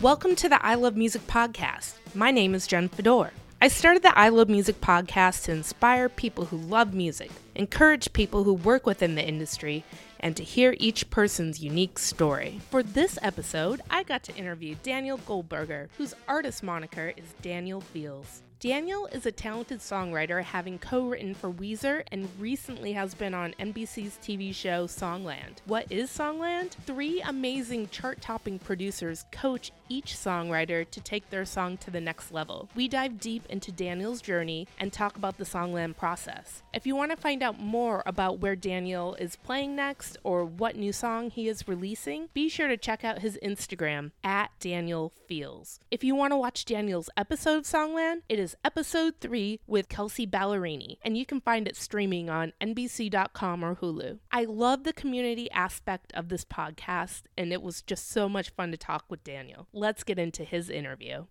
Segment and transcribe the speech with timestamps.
[0.00, 1.92] Welcome to the I Love Music podcast.
[2.14, 3.32] My name is Jen Fedor.
[3.60, 8.44] I started the I Love Music podcast to inspire people who love music, encourage people
[8.44, 9.84] who work within the industry,
[10.18, 12.62] and to hear each person's unique story.
[12.70, 18.40] For this episode, I got to interview Daniel Goldberger, whose artist moniker is Daniel Feels.
[18.60, 23.54] Daniel is a talented songwriter, having co written for Weezer and recently has been on
[23.58, 25.60] NBC's TV show Songland.
[25.64, 26.72] What is Songland?
[26.84, 32.32] Three amazing chart topping producers coach each songwriter to take their song to the next
[32.32, 32.68] level.
[32.74, 36.62] We dive deep into Daniel's journey and talk about the Songland process.
[36.74, 40.76] If you want to find out more about where Daniel is playing next or what
[40.76, 45.80] new song he is releasing, be sure to check out his Instagram at Daniel Feels.
[45.90, 50.26] If you want to watch Daniel's episode of Songland, it is episode 3 with Kelsea
[50.26, 54.18] Ballerini, and you can find it streaming on NBC.com or Hulu.
[54.32, 58.70] I love the community aspect of this podcast, and it was just so much fun
[58.70, 59.66] to talk with Daniel.
[59.72, 61.24] Let's get into his interview.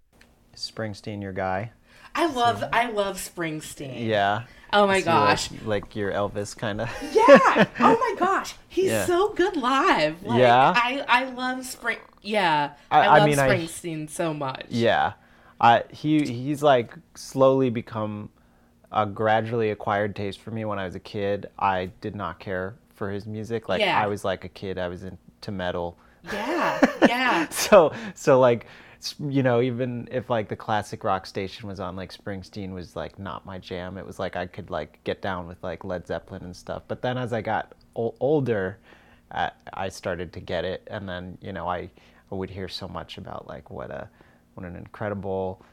[0.56, 1.72] Springsteen, your guy.
[2.16, 4.08] I love I love Springsteen.
[4.08, 4.44] Yeah.
[4.74, 5.52] Oh my Is he gosh.
[5.52, 6.90] Like, like your Elvis kind of.
[7.14, 7.66] Yeah.
[7.80, 8.56] Oh my gosh.
[8.68, 9.06] He's Yeah.
[9.06, 10.24] so good live.
[10.24, 10.74] Like, Yeah?
[10.76, 11.98] I I love Spring.
[12.22, 12.72] Yeah.
[12.90, 14.66] I- I, I love mean, I- Springsteen so much.
[14.70, 15.14] yeah.
[15.62, 18.30] I he he's like slowly become
[18.92, 20.66] a gradually acquired taste for me.
[20.66, 23.70] When I was a kid, I did not care for his music.
[23.70, 24.02] Like Yeah.
[24.02, 25.98] I was like a kid, I was into metal.
[26.32, 26.80] Yeah.
[27.08, 27.50] Yeah.
[27.50, 28.68] so so like
[29.30, 33.18] you know even if like the classic rock station was on like springsteen was like
[33.18, 36.44] not my jam it was like i could like get down with like led zeppelin
[36.44, 38.78] and stuff but then as i got o- older
[39.32, 41.90] uh, i started to get it and then you know i,
[42.30, 44.10] I would hear so much about like what a
[44.60, 45.64] what an incredible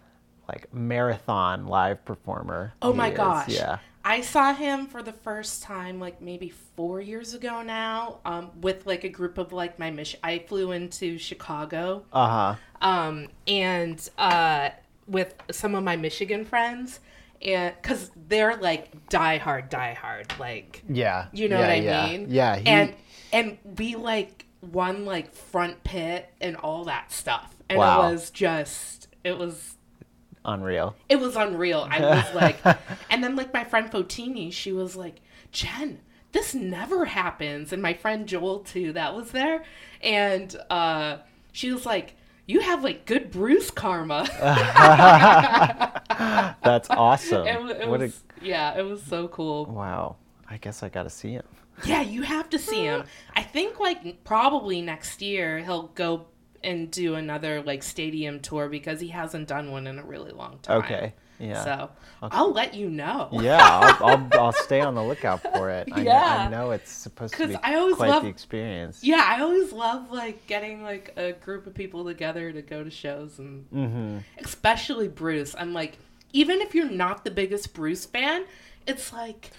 [0.48, 3.16] like marathon live performer Oh my is.
[3.16, 3.48] gosh.
[3.48, 8.52] yeah I saw him for the first time like maybe four years ago now, um,
[8.60, 10.20] with like a group of like my mission.
[10.22, 14.70] I flew into Chicago, uh-huh um, and uh,
[15.08, 17.00] with some of my Michigan friends,
[17.42, 21.74] and because they're like die hard, die hard, like yeah you know yeah, what I
[21.80, 22.06] yeah.
[22.06, 22.26] mean?
[22.30, 22.94] yeah he, and
[23.32, 28.08] and we like won like front pit and all that stuff, and Wow.
[28.08, 29.74] it was just it was
[30.44, 31.86] unreal it was unreal.
[31.90, 32.58] I was like,
[33.10, 35.16] and then like my friend Fotini, she was like,
[35.50, 36.00] Jen,
[36.32, 37.72] this never happens.
[37.72, 39.64] And my friend Joel too, that was there,
[40.02, 41.18] and uh,
[41.52, 42.14] she was like,
[42.46, 44.28] you have like good Bruce karma.
[46.62, 49.66] that's awesome it, it what was, yeah, it was so cool.
[49.66, 50.16] wow
[50.48, 51.44] i guess i gotta see him
[51.84, 53.04] Yeah, you have to see him.
[53.36, 56.26] I think like probably next year he'll go
[56.66, 60.58] and do another like stadium tour because he hasn't done one in a really long
[60.60, 60.78] time.
[60.82, 61.14] Okay.
[61.38, 61.64] Yeah.
[61.64, 61.90] So
[62.22, 63.28] I'll let you know.
[63.30, 65.86] yeah, I'll, I'll, I'll stay on the lookout for it.
[65.92, 66.46] I, Yeah.
[66.46, 69.00] I know it's supposed to be I always quite love- the experience.
[69.04, 72.90] Yeah, I always love like getting like a group of people together to go to
[72.90, 74.18] shows and Mm-hmm.
[74.42, 75.54] especially Bruce.
[75.58, 75.98] I'm like
[76.32, 78.44] even if you're not the biggest Bruce fan,
[78.86, 79.50] it's like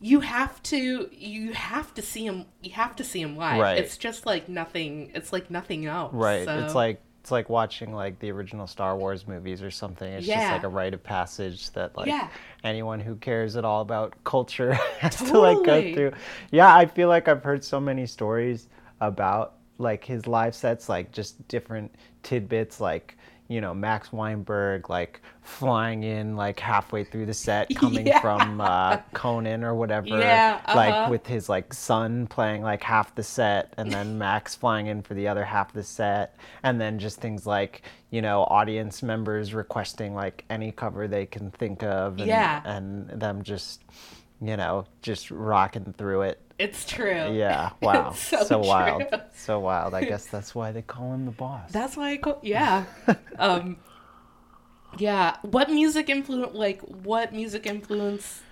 [0.00, 3.60] you have to you have to see him you have to see him live.
[3.60, 3.78] Right.
[3.78, 6.12] It's just like nothing it's like nothing else.
[6.14, 6.44] Right.
[6.44, 10.12] So- It's like it's like watching like the original Star Wars movies or something.
[10.12, 12.28] It's just like a rite of passage that like Yeah.
[12.64, 16.12] anyone who cares at all about culture has to like go through.
[16.50, 18.68] Yeah, I feel like I've heard so many stories
[19.00, 23.16] about like his live sets, like just different tidbits, like
[23.54, 28.20] you know Max Weinberg like flying in like halfway through the set, coming Yeah.
[28.20, 30.76] from uh, Conan or whatever, Yeah, uh-huh.
[30.76, 35.02] like with his like son playing like half the set, and then Max flying in
[35.02, 39.02] for the other half of the set, and then just things like you know audience
[39.04, 42.60] members requesting like any cover they can think of, and, Yeah.
[42.64, 43.82] and them just
[44.40, 46.40] you know just rocking through it.
[46.58, 47.32] It's true.
[47.32, 49.04] Yeah, wow, It's so, so wild,
[49.34, 49.94] so wild.
[49.94, 51.70] I guess that's why they call him the boss.
[51.72, 52.84] That's why I call yeah.
[53.38, 53.78] um
[54.98, 55.36] yeah.
[55.42, 58.42] What music influence like what music influence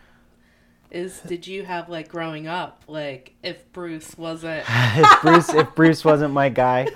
[0.91, 2.83] is did you have like growing up?
[2.89, 6.89] Like if Bruce wasn't if Bruce if Bruce wasn't my guy,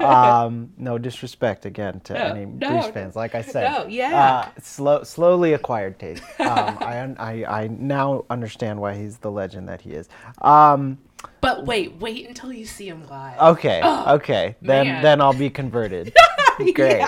[0.00, 3.16] um, no disrespect again to No, any no, Bruce fans.
[3.16, 4.16] Like I said, No, yeah.
[4.56, 6.22] uh, slow, slowly acquired taste.
[6.40, 10.08] Um, I, I I now understand why he's the legend that he is.
[10.42, 10.98] Um,
[11.40, 13.38] But wait, wait until you see him live.
[13.54, 15.02] okay, okay, then man.
[15.02, 16.14] then I'll be converted.
[16.74, 17.02] Great.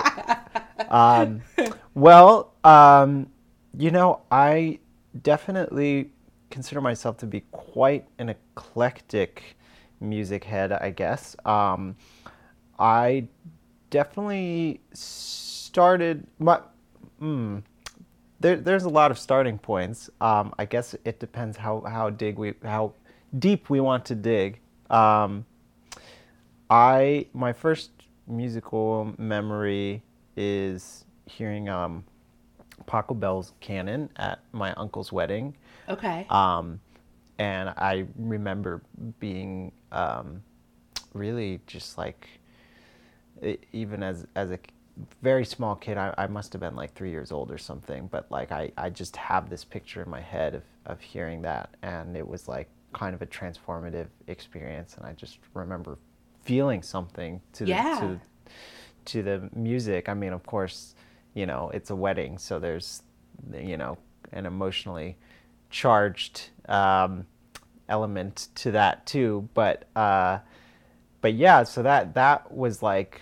[0.89, 1.41] Um,
[1.95, 3.27] well, um,
[3.77, 4.79] you know, I
[5.23, 6.11] definitely
[6.49, 9.57] consider myself to be quite an eclectic
[9.99, 11.35] music head, I guess.
[11.45, 11.95] Um,
[12.81, 13.27] I
[13.91, 16.61] definitely started my.
[17.21, 17.61] Mm,
[18.39, 20.09] there, there's a lot of starting points.
[20.19, 22.93] Um, I guess it depends how how dig we how
[23.37, 24.59] deep we want to dig.
[24.89, 25.45] Um,
[26.69, 27.91] I my first
[28.27, 30.01] musical memory
[30.35, 32.03] is hearing um,
[32.87, 35.55] Pachelbel's Bell's canon at my uncle's wedding.
[35.87, 36.25] Okay.
[36.29, 36.79] Um,
[37.37, 38.81] and I remember
[39.19, 40.43] being um,
[41.13, 42.27] really just like,
[43.71, 44.59] even as as a
[45.21, 48.07] very small kid, I, I must have been like three years old or something.
[48.07, 51.69] But like I, I just have this picture in my head of, of hearing that,
[51.81, 54.95] and it was like kind of a transformative experience.
[54.97, 55.97] And I just remember
[56.43, 57.99] feeling something to yeah.
[57.99, 58.19] the, to
[59.03, 60.09] to the music.
[60.09, 60.95] I mean, of course,
[61.33, 63.03] you know, it's a wedding, so there's
[63.53, 63.97] you know
[64.31, 65.17] an emotionally
[65.69, 67.25] charged um,
[67.89, 69.47] element to that too.
[69.53, 70.39] But uh,
[71.21, 73.21] but yeah, so that that was like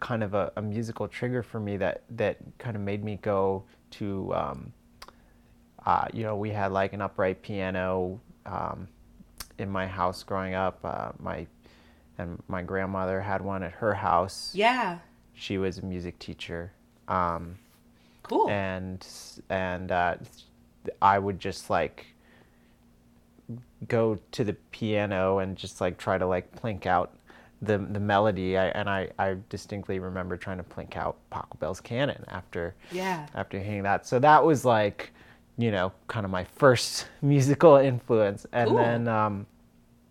[0.00, 3.64] kind of a, a, musical trigger for me that that kind of made me go
[3.90, 4.72] to um,
[5.84, 8.88] uh, you know we had like an upright piano um,
[9.58, 10.78] in my house growing up.
[10.84, 11.46] Uh, my
[12.18, 14.50] and my grandmother had one at her house.
[14.54, 14.98] Yeah.
[15.34, 16.72] She was a music teacher.
[17.06, 17.56] Um,
[18.22, 18.48] cool.
[18.48, 19.06] And
[19.48, 20.16] and uh,
[21.00, 22.06] I would just like
[23.86, 27.12] go to the piano and just like try to like plink out
[27.62, 32.24] the the melody I, and I, I distinctly remember trying to plink out Pachelbel's canon
[32.28, 35.10] after yeah after hearing that so that was like
[35.56, 38.78] you know kind of my first musical influence and cool.
[38.78, 39.46] then um,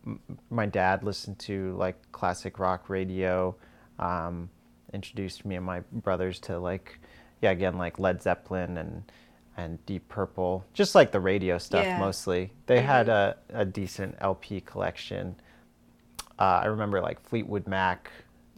[0.05, 3.55] m- my dad listened to like classic rock radio
[3.99, 4.49] um,
[4.93, 6.99] introduced me and my brothers to like
[7.41, 9.03] yeah again like Led Zeppelin and
[9.57, 11.99] and Deep Purple, just like the radio stuff yeah.
[11.99, 12.53] mostly.
[12.67, 12.85] They mm-hmm.
[12.85, 15.35] had a, a decent LP collection.
[16.39, 18.11] Uh, I remember like Fleetwood Mac,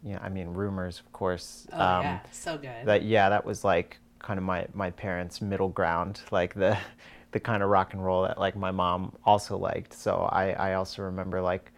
[0.04, 1.68] you know, I mean Rumours, of course.
[1.74, 2.86] Oh um, yeah, so good.
[2.86, 6.78] That yeah, that was like kind of my my parents' middle ground, like the
[7.31, 9.94] the kind of rock and roll that like my mom also liked.
[9.94, 11.72] So I I also remember like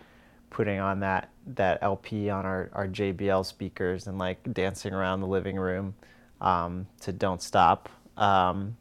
[0.50, 5.28] putting on that that LP on our our JBL speakers and like dancing around the
[5.28, 5.96] living room
[6.42, 7.90] um, to Don't Stop.
[8.18, 8.78] Um,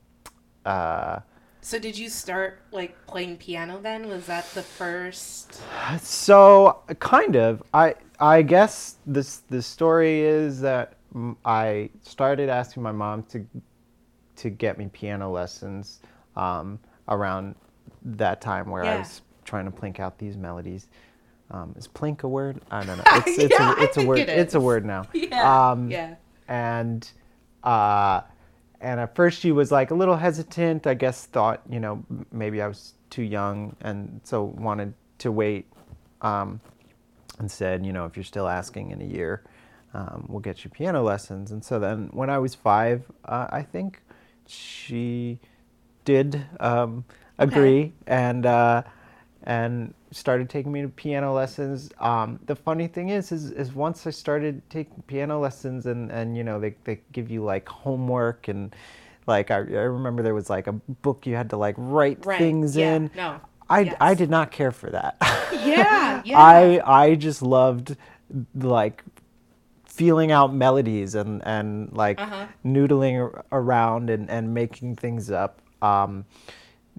[0.64, 1.20] uh,
[1.60, 4.08] so did you start like playing piano then?
[4.08, 5.60] Was that the first?
[6.00, 7.62] So kind of.
[7.74, 10.94] I I guess this the story is that
[11.44, 13.44] I started asking my mom to
[14.36, 16.00] to get me piano lessons
[16.36, 16.78] um,
[17.08, 17.54] around
[18.02, 18.94] that time where yeah.
[18.94, 20.88] I was trying to plink out these melodies.
[21.50, 22.60] Um, is plink a word?
[22.70, 23.04] I don't know.
[23.26, 24.18] It's, it's yeah, a, it's a word.
[24.20, 25.06] It it's a word now.
[25.12, 25.70] Yeah.
[25.70, 26.14] Um, yeah.
[26.48, 27.08] And
[27.62, 28.22] uh,
[28.80, 30.86] and at first she was like a little hesitant.
[30.86, 35.66] I guess thought you know maybe I was too young, and so wanted to wait.
[36.22, 36.60] Um,
[37.40, 39.42] and said, you know, if you're still asking in a year,
[39.94, 41.50] um, we'll get you piano lessons.
[41.50, 44.02] And so then when I was five, uh, I think
[44.46, 45.40] she
[46.04, 47.04] did um,
[47.38, 47.92] agree okay.
[48.06, 48.82] and uh,
[49.42, 51.90] and started taking me to piano lessons.
[52.00, 56.36] Um, the funny thing is, is, is once I started taking piano lessons and, and
[56.36, 58.74] you know, they, they give you like homework and
[59.26, 62.38] like, I, I remember there was like a book you had to like write right.
[62.38, 62.94] things yeah.
[62.94, 63.10] in.
[63.14, 63.40] No.
[63.68, 63.96] I, yes.
[64.00, 65.16] I did not care for that.
[65.52, 66.38] yeah, yeah.
[66.38, 67.96] I, I just loved
[68.56, 69.04] like
[69.84, 72.46] feeling out melodies and, and like uh-huh.
[72.64, 75.62] noodling around and, and making things up.
[75.82, 76.24] Um,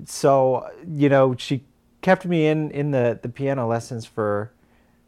[0.05, 1.65] so, you know, she
[2.01, 4.51] kept me in in the the piano lessons for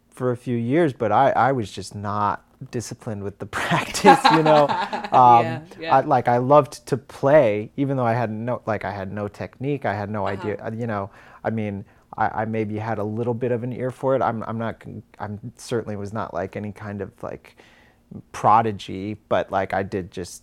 [0.10, 4.44] for a few years, but I I was just not disciplined with the practice, you
[4.44, 4.68] know.
[5.14, 5.96] Um, yeah, yeah.
[5.98, 9.28] I, like I loved to play, even though I had no like I had no
[9.28, 9.86] technique.
[9.86, 10.42] I had no uh-huh.
[10.42, 11.12] idea, you know.
[11.44, 11.86] I mean,
[12.18, 14.24] I, I, maybe had a little bit of an ear for it.
[14.24, 14.84] I'm I'm not
[15.20, 17.58] I'm certainly was not like any kind of like
[18.32, 20.42] prodigy, but like I did just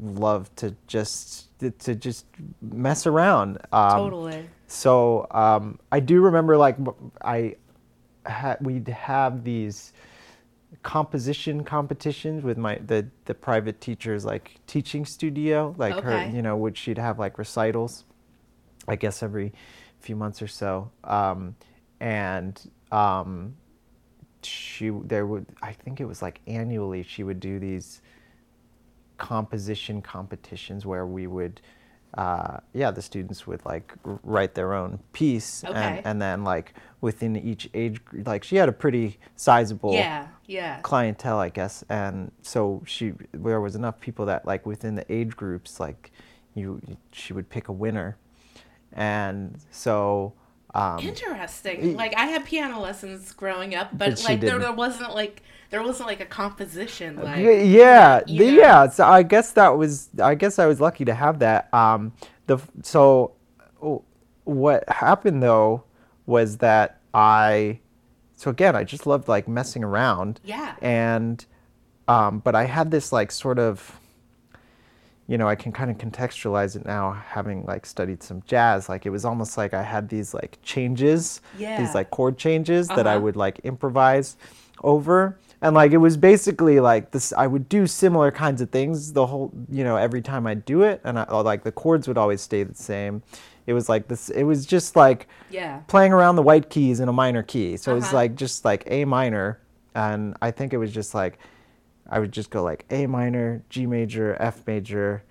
[0.00, 2.26] love to just to just
[2.60, 3.58] mess around.
[3.72, 4.48] Um, totally.
[4.72, 6.78] So um, I do remember like
[7.22, 7.56] I
[8.24, 9.92] had we'd have these
[10.82, 16.24] composition competitions with my the the private teachers like teaching studio like okay.
[16.24, 18.04] her you know which she'd have like recitals
[18.88, 19.52] I guess every
[20.00, 21.54] few months or so um,
[22.00, 22.58] and
[22.90, 23.54] um,
[24.42, 28.00] she there would I think it was like annually she would do these
[29.18, 31.60] composition competitions where we would
[32.18, 35.74] uh, yeah the students would like write their own piece okay.
[35.74, 40.28] and, and then like within each age group like she had a pretty sizable yeah
[40.46, 45.12] yeah clientele i guess and so she there was enough people that like within the
[45.12, 46.12] age groups like
[46.54, 46.80] you
[47.12, 48.16] she would pick a winner
[48.92, 50.34] and so
[50.74, 51.96] um, Interesting.
[51.96, 55.42] Like I had piano lessons growing up, but, but like there, there wasn't like
[55.72, 57.16] there wasn't like a composition.
[57.16, 58.88] Like yeah, yeah.
[58.88, 61.72] So I guess that was I guess I was lucky to have that.
[61.74, 62.12] Um,
[62.46, 63.32] the so
[64.44, 65.84] what happened though
[66.26, 67.80] was that I
[68.36, 70.40] so again I just loved like messing around.
[70.44, 70.74] Yeah.
[70.82, 71.44] And
[72.06, 73.98] um, but I had this like sort of,
[75.28, 78.88] you know, I can kind of contextualize it now, having like studied some jazz.
[78.88, 81.78] Like it was almost like I had these like changes, Yeah.
[81.80, 83.20] these like chord changes that I Uh-huh.
[83.22, 84.36] would like improvise
[84.82, 85.38] over.
[85.62, 89.26] And like it was basically like this, I would do similar kinds of things the
[89.26, 92.40] whole, you know, every time I'd do it, and I, like the chords would always
[92.40, 93.22] stay the same.
[93.66, 94.28] It was like this.
[94.28, 95.82] It was just like Yeah.
[95.86, 97.76] playing around the white keys in a minor key.
[97.76, 98.16] So it was Uh-huh.
[98.16, 99.60] like just like A minor,
[99.94, 101.38] and I think it was just like
[102.10, 105.22] I would just go like A minor, G major, F major,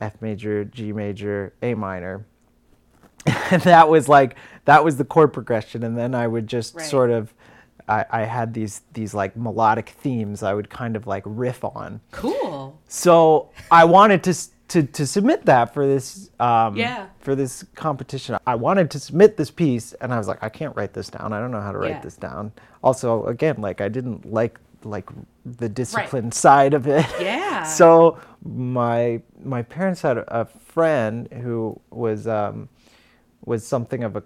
[0.00, 2.24] F major, G major, A minor.
[3.50, 6.84] and that was like that was the chord progression and then I would just Right.
[6.84, 7.34] sort of
[7.88, 12.00] I, I had these these like melodic themes I would kind of like riff on.
[12.10, 12.78] Cool.
[12.88, 14.34] So I wanted to
[14.68, 17.06] to to submit that for this um, Yeah.
[17.20, 18.36] for this competition.
[18.46, 21.32] I wanted to submit this piece, and I was like, I can't write this down.
[21.32, 22.00] I don't know how to write Yeah.
[22.00, 22.52] this down.
[22.82, 25.08] Also, again, like I didn't like like
[25.44, 27.06] the discipline side of it.
[27.20, 27.62] Yeah.
[27.80, 32.68] so my my parents had a, a friend who was um,
[33.44, 34.22] was something of a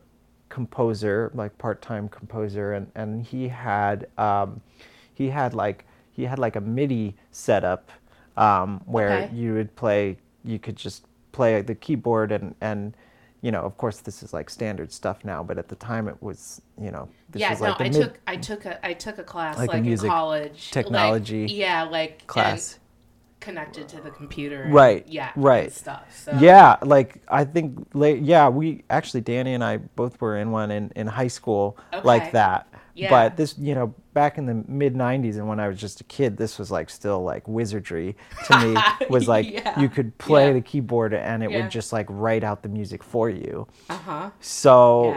[0.51, 4.61] composer, like part-time composer, and and he had um,
[5.15, 7.91] he had like he had like a MIDI setup
[8.37, 9.35] um, where Okay.
[9.35, 10.19] you would play.
[10.45, 12.95] You could just play the keyboard and and
[13.43, 16.23] you know, of course, this is like standard stuff now, but at the time it
[16.23, 18.87] was, you know, this yeah, was no, like the I mid- took I took a
[18.87, 22.80] I took a class Like a like, music in college, like- technology yeah, like class.
[23.41, 24.63] Connected to the computer.
[24.63, 25.31] and- Right, Yeah.
[25.37, 25.73] right.
[25.73, 26.05] Stuff.
[26.25, 26.33] So.
[26.39, 28.23] Yeah, like I think late.
[28.23, 32.07] Yeah, we actually Danny and I both were in one in in high school Okay.
[32.07, 32.67] like that.
[32.95, 33.09] Yeah.
[33.09, 36.05] But this, you know, back in the mid '90s and when I was just a
[36.05, 38.15] kid, this was like still like wizardry
[38.47, 38.77] to me.
[39.09, 40.53] Was like Yeah, you could play yeah.
[40.55, 43.67] the keyboard and it would just like write out the music for you.
[43.89, 44.31] Uh huh.
[44.41, 45.17] So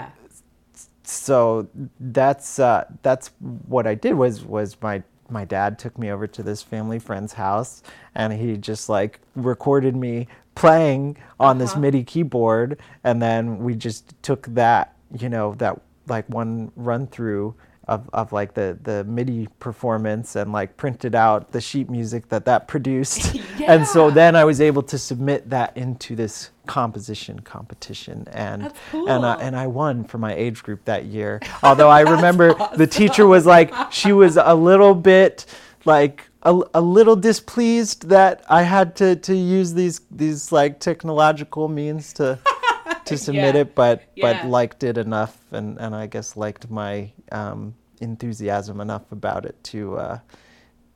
[1.03, 1.67] so
[1.99, 3.31] that's uh, that's
[3.67, 5.03] what I did was was my
[5.33, 7.83] my dad took me over to this family friend's house
[8.15, 11.81] and he just like recorded me playing on this Uh-huh.
[11.81, 17.55] MIDI keyboard and then we just took that you know that like one run through
[17.87, 22.45] of, of like the, the MIDI performance and like printed out the sheet music that
[22.45, 23.37] that produced.
[23.65, 28.27] And so then I was able to submit that into this composition competition.
[28.31, 31.39] And That's and I, and I won for my age group that year.
[31.61, 35.45] Although I remember the teacher was like, she was a little bit
[35.85, 41.67] like a, a little displeased that I had to, to use these these like technological
[41.67, 42.39] means to
[43.05, 43.61] to submit Yeah.
[43.61, 44.33] it, but Yeah.
[44.41, 49.61] but liked it enough, and and I guess liked my um, enthusiasm enough about it
[49.65, 49.97] to.
[49.97, 50.19] Uh,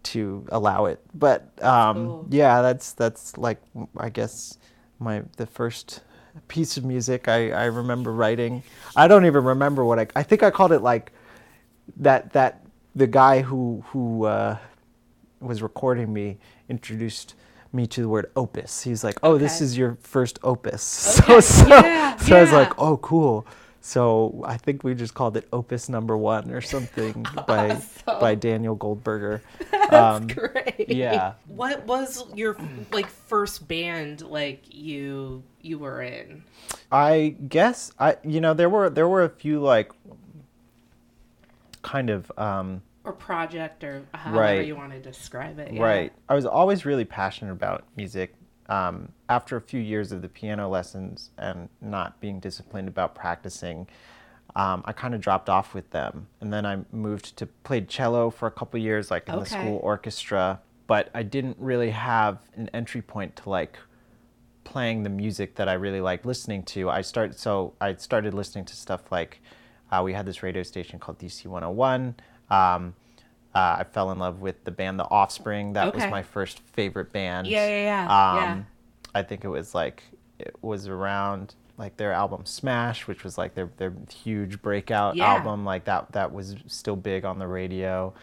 [0.03, 2.27] to allow it, but um, cool.
[2.29, 3.59] yeah, that's that's like
[3.97, 4.57] I guess
[4.99, 5.99] my the first
[6.47, 8.63] piece of music I, I remember writing.
[8.95, 11.11] I don't even remember what I I think I called it like
[11.97, 12.63] that that
[12.95, 14.57] the guy who who uh,
[15.41, 16.37] was recording me
[16.69, 17.35] introduced
[17.73, 18.83] me to the word opus.
[18.83, 22.51] He's like, "Oh, this is your first opus." Okay, So so, yeah, so I was
[22.51, 23.45] like, "Oh, cool."
[23.81, 28.19] So I think we just called it Opus Number One or something by Awesome.
[28.19, 29.41] by Daniel Goldberger.
[29.71, 30.89] That's Um, great.
[30.89, 31.33] yeah.
[31.47, 32.57] What was your
[32.91, 36.43] like first band like you you were in?
[36.91, 39.91] I guess I you know there were there were a few like
[41.81, 44.67] kind of um, Or project or however Right.
[44.67, 45.71] you want to describe it.
[45.71, 45.81] yeah.
[45.81, 46.13] right.
[46.27, 48.35] I was always really passionate about music.
[48.67, 53.87] Um, after a few years of the piano lessons and not being disciplined about practicing,
[54.57, 58.29] um, I kind of dropped off with them, and then I moved to played cello
[58.29, 60.59] for a couple years, like in the school orchestra.
[60.85, 63.77] But I didn't really have an entry point to like
[64.65, 66.89] playing the music that I really liked listening to.
[66.89, 69.39] I started so I started listening to stuff like
[69.93, 72.15] uh, we had this radio station called DC 101.
[72.49, 72.93] Um,
[73.55, 75.73] uh, I fell in love with the band The Offspring.
[75.73, 77.47] That was my first favorite band.
[77.47, 78.63] Yeah, yeah, yeah, Um, yeah.
[79.15, 80.03] I think it was like
[80.37, 85.33] it was around like their album Smash, which was like their their huge breakout Yeah.
[85.33, 85.65] album.
[85.65, 88.13] Like that that was still big on the radio.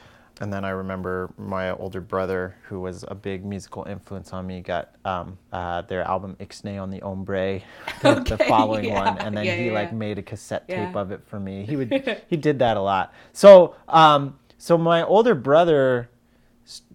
[0.41, 4.63] And then I remember my older brother, who was a big musical influence on me,
[4.63, 7.61] got um, uh, their album Ixnay on the Hombre,
[8.03, 10.97] the, the following yeah, one, and then yeah, he yeah, like made a cassette tape
[10.97, 11.65] of it for me.
[11.65, 13.13] He would he did that a lot.
[13.33, 16.11] So um, so my older brother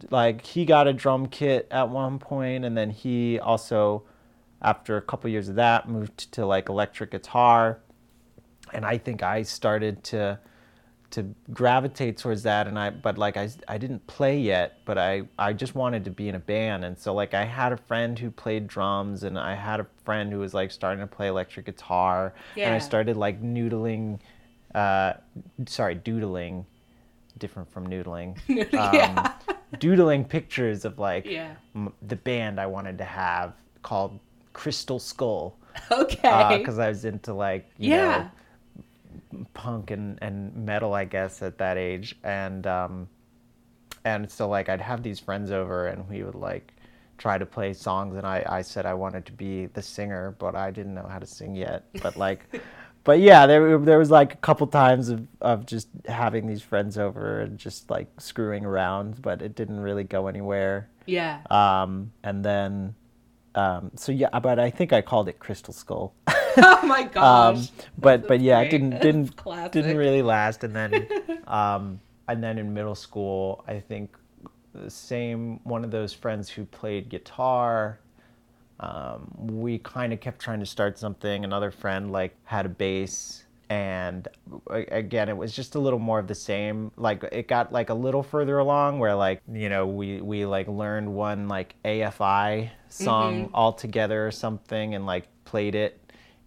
[0.09, 4.03] like he got a drum kit at one point and then he also
[4.61, 7.79] after a couple years of that moved to like electric guitar.
[8.73, 10.39] And i think i started to
[11.11, 15.23] to gravitate towards that and i but like i, I didn't play yet but i
[15.39, 18.17] i just wanted to be in a band and so like i had a friend
[18.19, 21.65] who played drums and i had a friend who was like starting to play electric
[21.65, 24.19] guitar and i started like noodling
[24.75, 25.13] uh
[25.65, 26.63] sorry doodling
[27.39, 28.35] different from noodling
[28.77, 29.33] um,
[29.79, 31.53] doodling pictures of like Yeah.
[31.75, 34.19] m- the band I wanted to have called
[34.53, 35.55] Crystal Skull
[35.91, 36.57] Okay.
[36.59, 37.97] because I was into like you yeah.
[38.17, 38.31] know
[39.53, 42.15] punk and, and metal I guess at that age.
[42.23, 43.07] And um,
[44.05, 46.73] and so like I'd have these friends over and we would like
[47.17, 48.15] try to play songs.
[48.15, 51.19] And I, I said I wanted to be the singer but I didn't know how
[51.19, 51.85] to sing yet.
[52.01, 52.61] But like
[53.03, 56.97] but yeah there there was like a couple times of, of just having these friends
[56.97, 60.89] over and just like screwing around but it didn't really go anywhere.
[61.05, 61.39] Yeah.
[61.49, 62.93] um, and then
[63.55, 66.13] um, so yeah but I think I called it Crystal Skull
[66.57, 67.57] oh my gosh.
[67.57, 69.71] um, but but yeah, it didn't didn't classic.
[69.71, 70.63] didn't really last.
[70.63, 71.07] And then
[71.47, 74.15] um, and then in middle school, I think
[74.73, 77.99] the same one of those friends who played guitar.
[78.79, 81.43] Um, we kind of kept trying to start something.
[81.43, 84.27] Another friend like had a bass, and
[84.69, 86.91] again, it was just a little more of the same.
[86.95, 90.67] Like it got like a little further along, where like you know we we like
[90.67, 95.99] learned one like AFI song all together or something, and like played it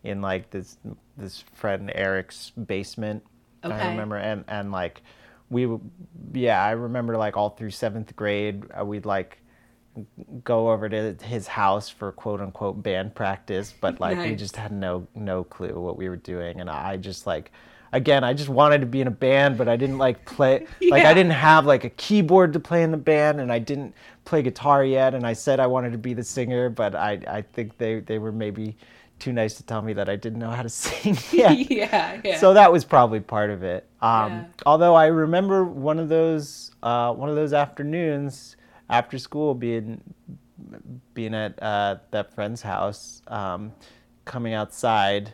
[0.05, 0.77] in like this
[1.17, 3.23] this friend Eric's basement.
[3.65, 3.75] Okay.
[3.75, 5.03] I remember, and and like
[5.51, 5.69] we,
[6.33, 9.39] yeah, I remember like all through seventh grade, uh, we'd like
[10.43, 14.73] go over to his house for quote unquote band practice, but like we just had
[14.73, 17.53] no no clue what we were doing, and I just like.
[17.95, 20.67] Again, I just wanted to be in a band, but I didn't like play.
[20.81, 20.89] yeah.
[20.91, 23.95] Like I didn't have like a keyboard to play in the band, and I didn't
[24.25, 25.13] play guitar yet.
[25.15, 28.17] And I said I wanted to be the singer, but I I think they they
[28.17, 28.79] were maybe
[29.23, 31.71] too nice to tell me that I didn't know how to sing yet.
[31.71, 32.21] yeah.
[32.25, 32.39] Yeah.
[32.39, 33.87] So that was probably part of it.
[34.01, 34.45] Um, Yeah.
[34.67, 38.57] Although I remember one of those uh, one of those afternoons
[38.91, 40.01] after school being
[41.15, 43.73] being at uh, that friend's house, um,
[44.25, 45.33] coming outside,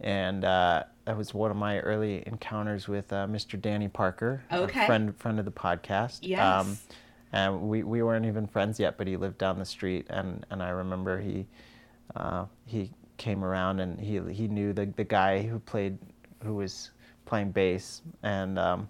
[0.00, 3.60] and uh, that was one of my early encounters with uh, Mr.
[3.60, 4.86] Danny Parker, a Okay.
[4.86, 6.26] friend friend of the podcast.
[6.60, 6.78] Um,
[7.32, 10.62] and we, we weren't even friends yet, but he lived down the street, and, and
[10.62, 11.46] I remember he
[12.14, 12.90] uh, he
[13.24, 15.96] came around and he he knew the the guy who played
[16.44, 16.90] who was
[17.24, 18.86] playing bass, and um,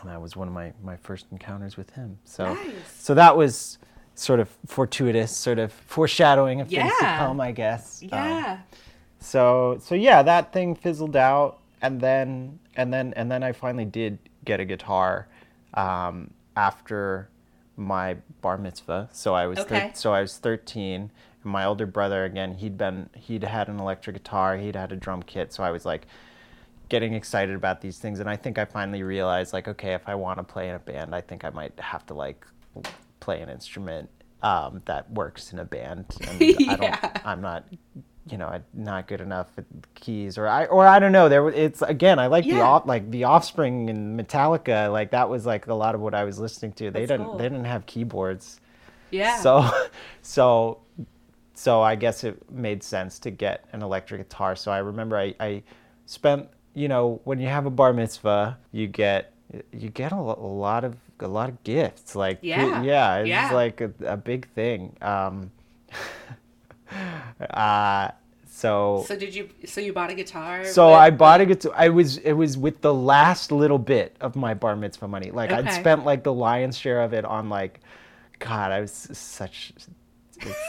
[0.00, 2.18] and that was one of my, my first encounters with him.
[2.24, 2.72] So Nice.
[2.98, 3.78] so that was
[4.14, 8.02] sort of fortuitous, sort of foreshadowing of things to come, I guess.
[8.04, 8.58] Um, yeah.
[9.20, 13.84] so so yeah, that thing fizzled out, and then and then and then I finally
[13.84, 15.28] did get a guitar
[15.74, 17.28] um, after
[17.76, 19.10] my bar mitzvah.
[19.12, 21.10] So I was thir- so I was thirteen.
[21.44, 25.22] My older brother again, he'd been he'd had an electric guitar, he'd had a drum
[25.22, 25.52] kit.
[25.52, 26.06] So I was like
[26.88, 30.14] getting excited about these things, and I think I finally realized like, okay, if I
[30.14, 32.46] want to play in a band, I think I might have to like
[33.20, 34.10] play an instrument
[34.42, 36.06] um, that works in a band.
[36.28, 36.76] And I Yeah.
[36.76, 37.64] don't, I'm not,
[38.30, 41.28] you know, not good enough at keys, or I, or I don't know.
[41.30, 44.92] There, it's again, I like the off, like the Offspring and Metallica.
[44.92, 46.90] Like that was like a lot of what I was listening to.
[46.90, 47.36] They That's didn't, cool.
[47.38, 48.60] they didn't have keyboards.
[49.10, 49.36] Yeah.
[49.38, 49.68] So,
[50.22, 50.78] so,
[51.54, 54.56] so I guess it made sense to get an electric guitar.
[54.56, 55.62] So I remember I, I
[56.06, 59.32] spent, you know, when you have a bar mitzvah, you get
[59.72, 62.16] you get a, a lot of a lot of gifts.
[62.16, 62.82] Like Yeah.
[62.82, 63.52] yeah, it's Yeah.
[63.52, 64.96] like a, a big thing.
[65.00, 65.50] Um,
[67.50, 68.08] uh,
[68.46, 69.48] so So did you?
[69.66, 70.64] So you bought a guitar?
[70.64, 71.72] so with- I bought a guitar.
[71.76, 75.30] I was it was with the last little bit of my bar mitzvah money.
[75.30, 77.80] Like I'd spent like the lion's share of it on like,
[78.38, 79.72] God, I was such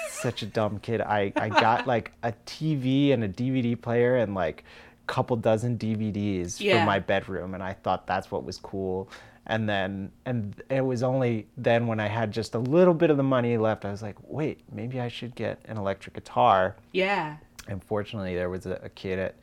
[0.09, 1.01] such a dumb kid.
[1.01, 4.63] I I got like a TV and a DVD player and like
[5.03, 6.79] a couple dozen DVDs Yeah.
[6.79, 9.09] for my bedroom, and I thought that's what was cool.
[9.47, 13.17] And then and it was only then when I had just a little bit of
[13.17, 17.37] the money left, I was like, wait, maybe I should get an electric guitar Yeah.
[17.67, 19.35] and fortunately there was a, a kid at,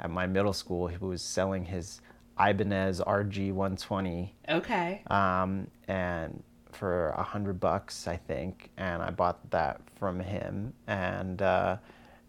[0.00, 2.02] at my middle school who was selling his
[2.38, 5.02] Ibanez RG120 Okay.
[5.08, 11.40] um, and for a hundred bucks I think and I bought that from him and
[11.42, 11.76] uh,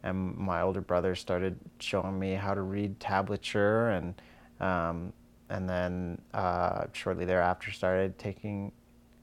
[0.03, 4.21] and my older brother started showing me how to read tablature and
[4.59, 5.13] um,
[5.49, 8.71] and then uh, shortly thereafter started taking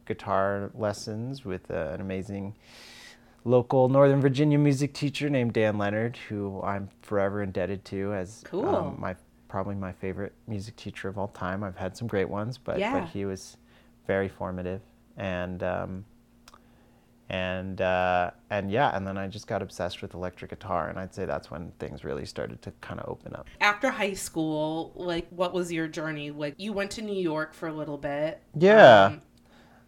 [0.06, 2.54] guitar lessons with uh, an amazing
[3.44, 8.66] local Northern Virginia music teacher named Dan Leonard, who I'm forever indebted to as Cool.
[8.68, 9.14] um, my
[9.48, 11.62] probably my favorite music teacher of all time.
[11.62, 12.92] I've had some great ones, but Yeah.
[13.00, 13.56] but he was
[14.06, 14.80] very formative
[15.16, 16.04] and um,
[17.28, 21.12] and uh, and yeah, and then I just got obsessed with electric guitar, and I'd
[21.12, 23.46] say that's when things really started to kind of open up.
[23.60, 26.30] After high school, like, what was your journey?
[26.30, 28.40] Like, you went to New York for a little bit.
[28.54, 29.06] Yeah.
[29.06, 29.22] Um,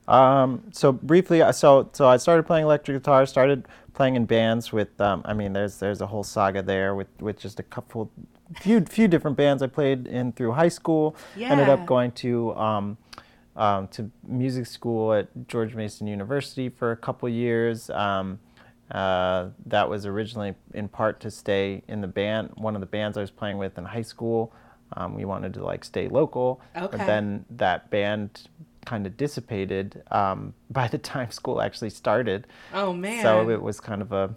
[0.09, 3.27] Um, so briefly, I- so so I started playing electric guitar.
[3.27, 4.99] Started playing in bands with.
[5.01, 8.11] Um, I mean, there's there's a whole saga there with with just a couple,
[8.59, 11.15] few few different bands I played in through high school.
[11.37, 11.51] Yeah.
[11.51, 12.55] Ended up going to
[13.59, 17.91] um, to music school at George Mason University for a couple years.
[17.91, 18.39] Um,
[18.91, 23.19] uh, that was originally in part to stay in the band, one of the bands
[23.19, 24.53] I was playing with in high school.
[24.95, 26.97] Um, we wanted to like stay local, Okay.
[26.97, 28.49] but then that band
[28.87, 32.47] kind of dissipated um, by the time school actually started.
[32.73, 33.23] Oh man.
[33.23, 34.35] So it was kind of a,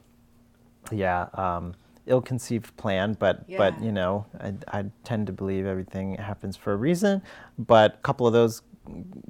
[0.91, 1.73] yeah, um,
[2.07, 3.15] ill-conceived plan.
[3.17, 7.21] But but you know, I, I tend to believe everything happens for a reason.
[7.57, 8.63] But a couple of those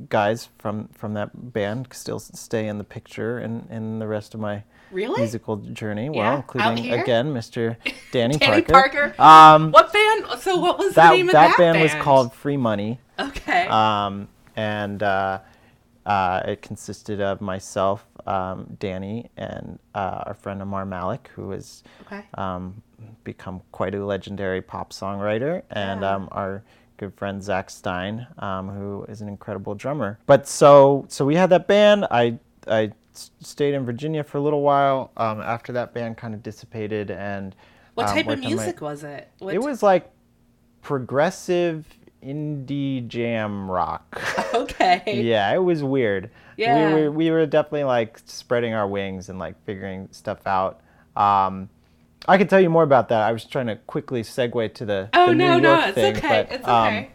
[0.09, 4.39] guys from from that band still stay in the picture and in the rest of
[4.39, 5.19] my Really?
[5.21, 6.05] musical journey.
[6.05, 6.11] Yeah?
[6.11, 7.75] Well, including again Mr.
[8.11, 9.13] Danny, Danny Parker.
[9.13, 9.21] Parker.
[9.21, 10.25] Um, what band?
[10.41, 11.75] So what was that the name of that band?
[11.75, 12.99] that band was called Free Money.
[13.19, 13.67] Okay.
[13.67, 15.39] Um, and uh,
[16.05, 21.83] uh, it consisted of myself, um, Danny, and uh, our friend Ammar Malik, who has
[22.05, 22.23] Okay.
[22.33, 22.81] um,
[23.23, 26.15] become quite a legendary pop songwriter, and Yeah.
[26.15, 26.63] um, our
[27.01, 30.19] good friend Zach Stein, um, who is an incredible drummer.
[30.27, 32.05] But so so we had that band.
[32.11, 32.37] I
[32.67, 32.91] I
[33.41, 35.11] stayed in Virginia for a little while.
[35.17, 37.55] Um, after that band kind of dissipated, and
[37.95, 39.29] what um, type of on my- music was it?
[39.39, 40.11] What it was like
[40.83, 41.87] progressive
[42.23, 44.21] indie jam rock.
[44.53, 45.01] okay.
[45.23, 46.29] yeah, it was weird.
[46.55, 46.93] Yeah.
[46.93, 50.81] We were we were definitely like spreading our wings and like figuring stuff out.
[51.15, 51.67] Um,
[52.27, 53.21] I could tell you more about that.
[53.21, 55.95] I was trying to quickly segue to the, Oh the no, New no, York it's
[55.95, 56.47] thing, okay.
[56.49, 57.09] but, it's um, okay.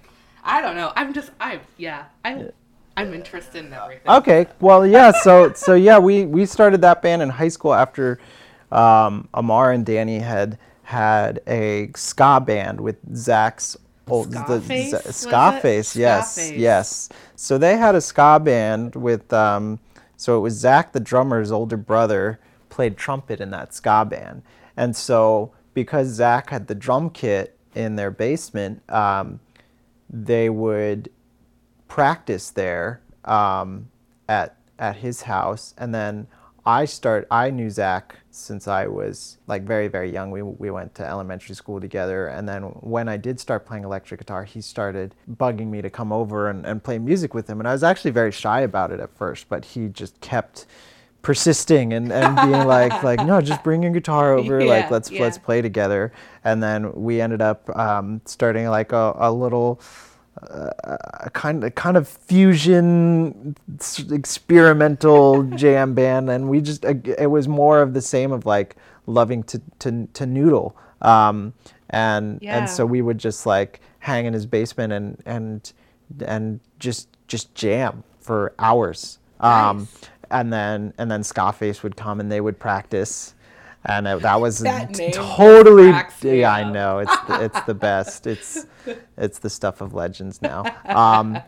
[0.45, 0.93] I don't know.
[0.97, 1.61] I'm just I'm.
[1.77, 2.05] yeah.
[2.25, 2.51] I
[2.97, 4.09] I'm interested in everything.
[4.09, 5.13] Okay, well, yeah.
[5.13, 8.19] So, so yeah, we we started that band in high school after
[8.73, 13.77] um, Ammar and Danny had had a ska band with Zach's
[14.09, 15.13] old Scarface, Z- was it?
[15.15, 15.97] Scarface.
[15.97, 16.59] Yes, Scarface.
[16.59, 17.09] yes.
[17.35, 19.33] So they had a ska band with.
[19.33, 19.79] Um,
[20.17, 22.41] so it was Zach, the drummer's older brother,
[22.71, 24.43] played trumpet in that ska band,
[24.77, 29.41] and so because Zach had the drum kit in their basement, um,
[30.09, 31.11] they would
[31.89, 33.89] practice there um,
[34.29, 36.27] at at his house, and then
[36.65, 37.27] I start.
[37.31, 40.31] I knew Zach since I was like very very young.
[40.31, 44.21] We we went to elementary school together, and then when I did start playing electric
[44.21, 47.61] guitar, he started bugging me to come over and, and play music with him.
[47.61, 50.67] And I was actually very shy about it at first, but he just kept
[51.27, 55.11] persisting and, and being like like no just bring your guitar over Yeah, like let's
[55.11, 55.23] yeah.
[55.23, 56.13] let's play together
[56.45, 59.81] and then we ended up um, starting like a, a little
[61.25, 63.57] a kind of kind of fusion
[64.13, 68.77] experimental jam band and we just ag- it was more of the same of like
[69.07, 71.53] loving to to, to noodle um,
[71.91, 72.59] and Yeah.
[72.59, 75.73] and so we would just like hang in his basement and and
[76.25, 80.11] and just just jam for hours um, Nice.
[80.31, 83.35] And then and then Scarface would come and they would practice.
[83.85, 86.99] And it, that was That t- totally yeah I know.
[86.99, 88.27] It's the, it's the best.
[88.27, 88.67] It's
[89.17, 90.65] it's the stuff of legends now.
[90.87, 91.39] Um,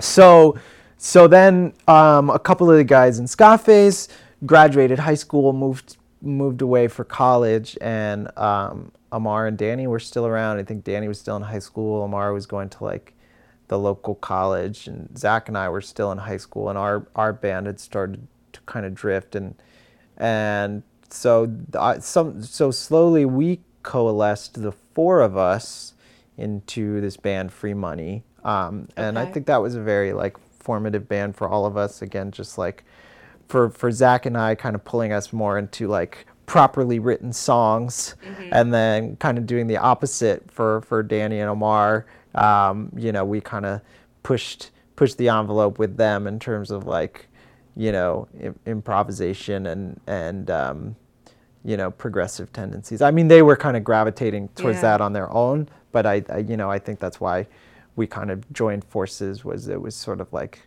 [0.00, 0.58] so
[0.96, 4.08] so then um, a couple of the guys in Scarface
[4.44, 10.26] graduated high school moved moved away for college and um, Ammar and Danny were still
[10.26, 10.58] around.
[10.58, 12.06] I think Danny was still in high school.
[12.06, 13.14] Ammar was going to like
[13.70, 17.32] the local college and Zach and I were still in high school and our our
[17.32, 19.54] band had started to kind of drift and
[20.16, 21.48] and so
[22.00, 25.94] some so slowly we coalesced the four of us
[26.36, 28.24] into this band Free Money.
[28.42, 32.02] Um, and I think that was a very like formative band for all of us.
[32.02, 32.82] Again just like
[33.46, 38.16] for for Zach and I kind of pulling us more into like properly written songs
[38.50, 42.02] and then kind of doing the opposite for for Danny and Ammar
[42.34, 43.80] um, you know we kind of
[44.22, 47.26] pushed pushed the envelope with them in terms of like
[47.76, 50.96] you know Im- improvisation and and um,
[51.64, 54.82] you know progressive tendencies I mean they were kind of gravitating towards Yeah.
[54.82, 57.46] that on their own but I, I you know I think that's why
[57.96, 60.60] we kind of joined forces was it was sort of like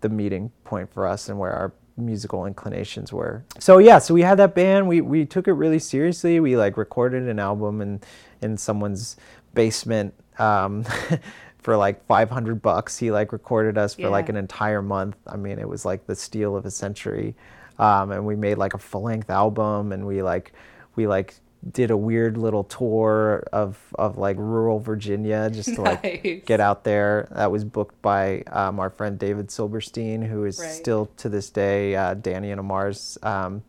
[0.00, 3.44] the meeting point for us and where our musical inclinations were.
[3.58, 4.88] So yeah, so we had that band.
[4.88, 6.40] We we took it really seriously.
[6.40, 8.00] We like recorded an album in
[8.40, 9.16] in someone's
[9.54, 10.84] basement um,
[11.58, 12.96] for like 500 bucks.
[12.98, 15.16] He like recorded us for like an entire month.
[15.26, 17.34] I mean, it was like the steal of a century.
[17.78, 20.52] Um, and we made like a full length album and we like
[20.96, 21.34] we like
[21.72, 26.84] did a weird little tour of of like rural Virginia just to like get out
[26.84, 27.28] there.
[27.32, 30.68] That was booked by um, our friend David Silberstein, who is Right.
[30.70, 33.62] still to this day uh, Danny and Ammar's um,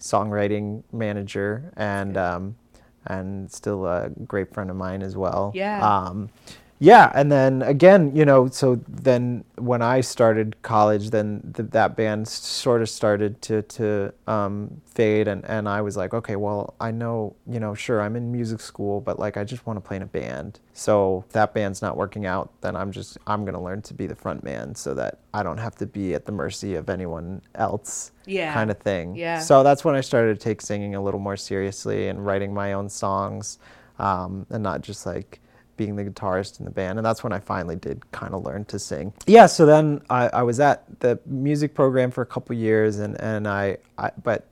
[0.00, 2.56] songwriting manager, and um,
[3.08, 5.52] and still a great friend of mine as well.
[5.54, 5.80] Yeah.
[5.82, 6.30] Um,
[6.80, 11.96] yeah, and then again, you know, so then when I started college, then th- that
[11.96, 16.74] band sort of started to to um, fade, and and I was like, okay, well,
[16.80, 19.80] I know, you know, sure, I'm in music school, but like I just want to
[19.80, 20.60] play in a band.
[20.72, 24.06] So if that band's not working out, then I'm just I'm gonna learn to be
[24.06, 27.42] the front man, so that I don't have to be at the mercy of anyone
[27.56, 28.12] else.
[28.24, 28.54] Yeah.
[28.54, 29.16] Kind of thing.
[29.16, 29.40] Yeah.
[29.40, 32.74] So that's when I started to take singing a little more seriously and writing my
[32.74, 33.58] own songs,
[33.98, 35.40] um, and not just like
[35.78, 36.98] being the guitarist in the band.
[36.98, 39.14] And that's when I finally did kind of learn to sing.
[39.26, 43.18] Yeah, so then I, I was at the music program for a couple years and,
[43.18, 44.46] and I, I, but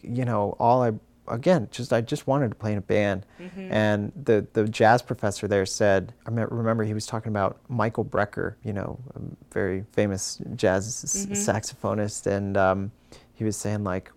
[0.00, 0.92] you know, all I,
[1.28, 3.26] again, just, I just wanted to play in a band.
[3.58, 8.54] And the, the jazz professor there said, I remember he was talking about Michael Brecker,
[8.64, 9.20] you know, a
[9.52, 12.26] very famous jazz s- saxophonist.
[12.26, 12.92] And um,
[13.34, 14.10] he was saying like,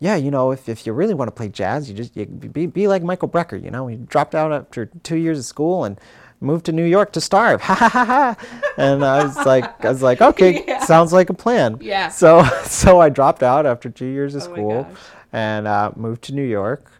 [0.00, 2.66] yeah, you know, if, if you really want to play jazz, you just you be,
[2.66, 3.62] be like Michael Brecker.
[3.62, 6.00] You know, he dropped out after two years of school and
[6.40, 7.60] moved to New York to starve.
[7.68, 8.36] Ha ha ha ha.
[8.78, 10.82] And I was like, I was like, okay, Yeah.
[10.84, 11.76] sounds like a plan.
[11.80, 12.08] Yeah.
[12.08, 14.86] So so I dropped out after two years of Oh school
[15.32, 16.90] and uh, moved to New York,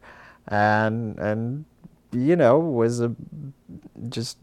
[0.49, 1.65] and and
[2.13, 3.15] you know was a
[4.09, 4.37] just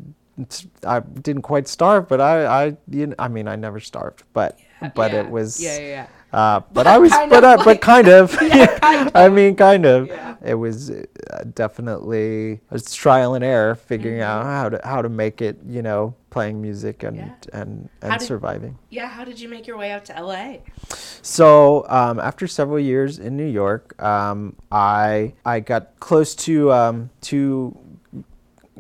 [0.86, 4.58] I didn't quite starve, but I I you know, I mean I never starved, but
[4.96, 5.20] but Yeah.
[5.22, 6.08] it was Yeah, yeah, yeah.
[6.34, 8.38] Uh, but I was, but I, like- but kind of.
[8.42, 10.08] Yeah, kind I mean, kind of.
[10.08, 10.36] Yeah.
[10.46, 11.04] It was uh,
[11.56, 15.58] definitely it's trial and error, figuring out how to how to make it.
[15.68, 17.28] You know, playing music and Mm-hmm.
[17.54, 17.62] Yeah.
[17.62, 18.78] and How and did- surviving.
[18.90, 20.58] Yeah, how did you make your way out to LA?
[21.22, 27.10] So um, after several years in New York, um, I I got close to um,
[27.22, 27.78] two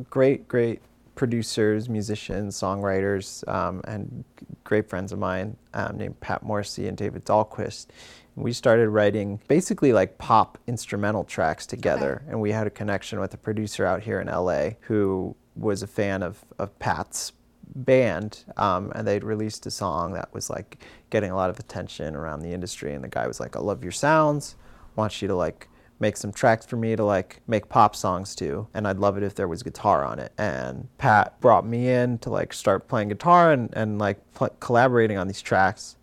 [0.10, 0.81] great great
[1.17, 4.23] producers, musicians, songwriters, um, and
[4.63, 7.88] great friends of mine um, named Pat Morrissey and David Dahlquist.
[8.36, 13.34] We started writing basically like pop instrumental tracks together, and we had a connection with
[13.34, 17.34] a producer out here in LA who was a fan of, of Pat's
[17.75, 22.15] band um, and they'd released a song that was like getting a lot of attention
[22.15, 22.93] around the industry.
[22.93, 24.56] And the guy was like i love your sounds.
[24.95, 25.67] I want you to like
[25.99, 29.23] make some tracks for me to like make pop songs to and i'd love it
[29.23, 30.31] if there was guitar on it.
[30.38, 35.17] And pat brought me in to like start playing guitar and, and like pl- collaborating
[35.17, 35.95] on these tracks.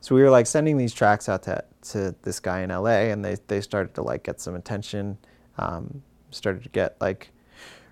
[0.00, 3.24] So we were like sending these tracks out to, to this guy in la and
[3.24, 5.18] they, they started to like get some attention
[5.58, 7.30] um, started to get like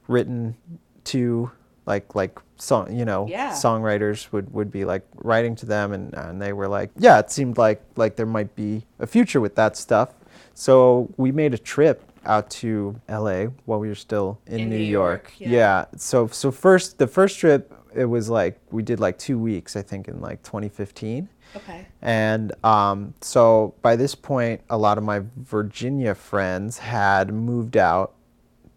[0.07, 0.57] written
[1.05, 1.51] to
[1.87, 3.51] like like song you know Yeah.
[3.53, 7.31] songwriters would would be like writing to them and and they were like yeah it
[7.31, 10.11] seemed like like there might be a future with that stuff
[10.59, 14.79] so we made a trip out to LA while we were still in, In New,
[14.79, 15.85] New York, York, yeah.
[15.97, 19.83] so so first the first trip it was like we did like 2 weeks I
[19.83, 21.87] think in like 2015 Okay.
[22.03, 28.15] and um, so by this point, a lot of my Virginia friends had moved out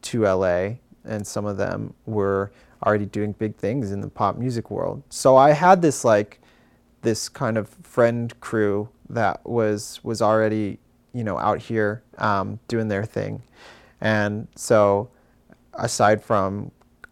[0.03, 2.51] to LA, and some of them were
[2.85, 5.03] already doing big things in the pop music world.
[5.09, 6.39] So I had this like
[7.01, 10.79] this kind of friend crew that was was already
[11.13, 13.43] you know out here um, doing their thing,
[13.99, 15.09] and so
[15.73, 16.71] aside from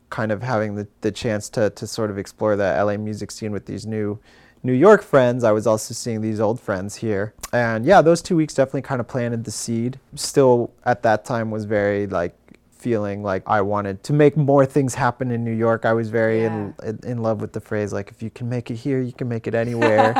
[0.09, 3.51] kind of having the, the chance to, to sort of explore the LA music scene
[3.51, 4.19] with these new
[4.61, 7.33] New York friends, I was also seeing these old friends here.
[7.53, 9.99] And yeah, those two weeks definitely kind of planted the seed.
[10.15, 12.35] Still at that time was very like
[12.79, 15.85] feeling like I wanted to make more things happen in New York.
[15.85, 18.71] I was very in, in, in love with the phrase like if you can make
[18.71, 20.13] it here, you can make it anywhere.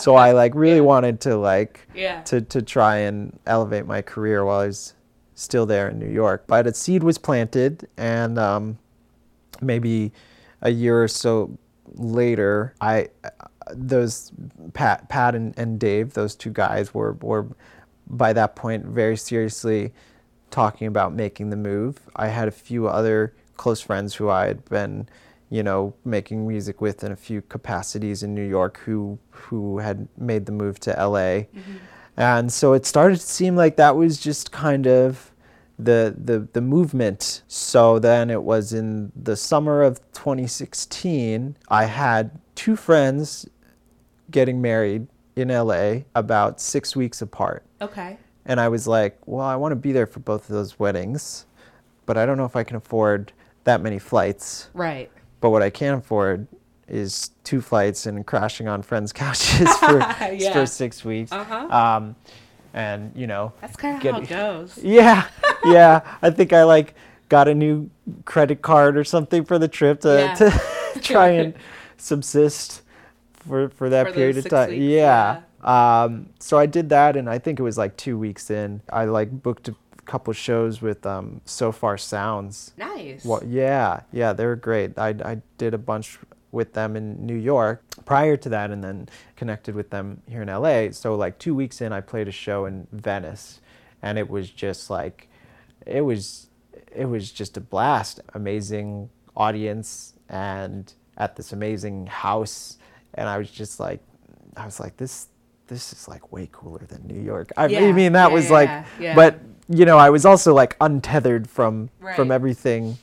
[0.00, 2.22] so I like really wanted to like Yeah.
[2.22, 4.94] to, to try and elevate my career while I was
[5.34, 6.44] still there in New York.
[6.46, 8.78] But a seed was planted, and um,
[9.60, 10.12] maybe
[10.62, 11.56] a year or so
[11.94, 13.08] later, I
[13.70, 14.32] those
[14.72, 17.46] Pat Pat and, and Dave, those two guys were were
[18.08, 19.92] by that point very seriously
[20.50, 22.00] talking about making the move.
[22.16, 25.08] I had a few other close friends who I had been,
[25.50, 30.08] you know, making music with in a few capacities in New York who who had
[30.16, 31.44] made the move to LA.
[31.44, 31.76] Mm-hmm.
[32.16, 35.32] And so it started to seem like that was just kind of
[35.78, 37.42] the, the the movement.
[37.46, 43.48] So then it was in the summer of 2016, I had two friends
[44.30, 45.06] getting married
[45.36, 47.64] in LA about 6 weeks apart.
[47.80, 48.18] Okay.
[48.48, 51.46] And I was like, well, I want to be there for both of those weddings,
[52.06, 53.32] but I don't know if I can afford
[53.64, 54.70] that many flights.
[54.74, 55.10] Right.
[55.40, 56.46] But what I can afford
[56.88, 59.98] is two flights and crashing on friends' couches for,
[60.32, 60.52] Yeah.
[60.54, 61.30] for six weeks.
[61.30, 61.68] Uh-huh.
[61.68, 62.16] Um,
[62.72, 64.28] and, you know, That's kind of how it.
[64.28, 64.78] goes.
[64.82, 65.26] yeah,
[65.64, 66.00] yeah.
[66.22, 66.94] I think I like
[67.28, 67.90] got a new
[68.24, 70.34] credit card or something for the trip to, Yeah.
[70.34, 71.52] to try and
[71.98, 72.80] subsist
[73.34, 74.70] for, for that For period of time.
[74.70, 75.40] weeks, yeah.
[75.62, 78.80] Um, so I did that, and I think it was like two weeks in.
[78.90, 82.72] I like booked a couple shows with um, Sofar Sounds.
[82.76, 83.24] Nice.
[83.24, 84.98] Well, yeah, yeah, they were great.
[84.98, 86.18] I, I did a bunch
[86.50, 90.48] with them in New York prior to that and then connected with them here in
[90.48, 90.90] LA.
[90.92, 93.60] So, like, two weeks in, I played a show in Venice
[94.02, 95.28] and it was just like,
[95.86, 96.48] it was,
[96.94, 98.20] it was just a blast.
[98.34, 102.78] Amazing audience and at this amazing house.
[103.14, 104.00] And I was just like,
[104.56, 105.28] I was like, this,
[105.68, 107.52] this is like way cooler than New York.
[107.56, 108.68] I Yeah, mean, that yeah, was yeah, like,
[109.14, 112.98] but you know, I was also like untethered from from everything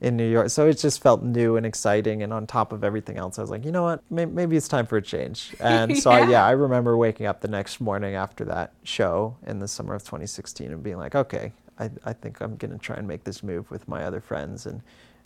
[0.00, 2.22] in New York, so it just felt new and exciting.
[2.22, 4.68] And on top of everything else, I was like, you know what, May- maybe it's
[4.68, 5.54] time for a change.
[5.60, 6.28] And so, I, Yeah.
[6.30, 10.02] yeah, I remember waking up the next morning after that show in the summer of
[10.04, 13.70] 2016 and being like, okay, I, I think I'm gonna try and make this move
[13.70, 14.82] with my other friends, and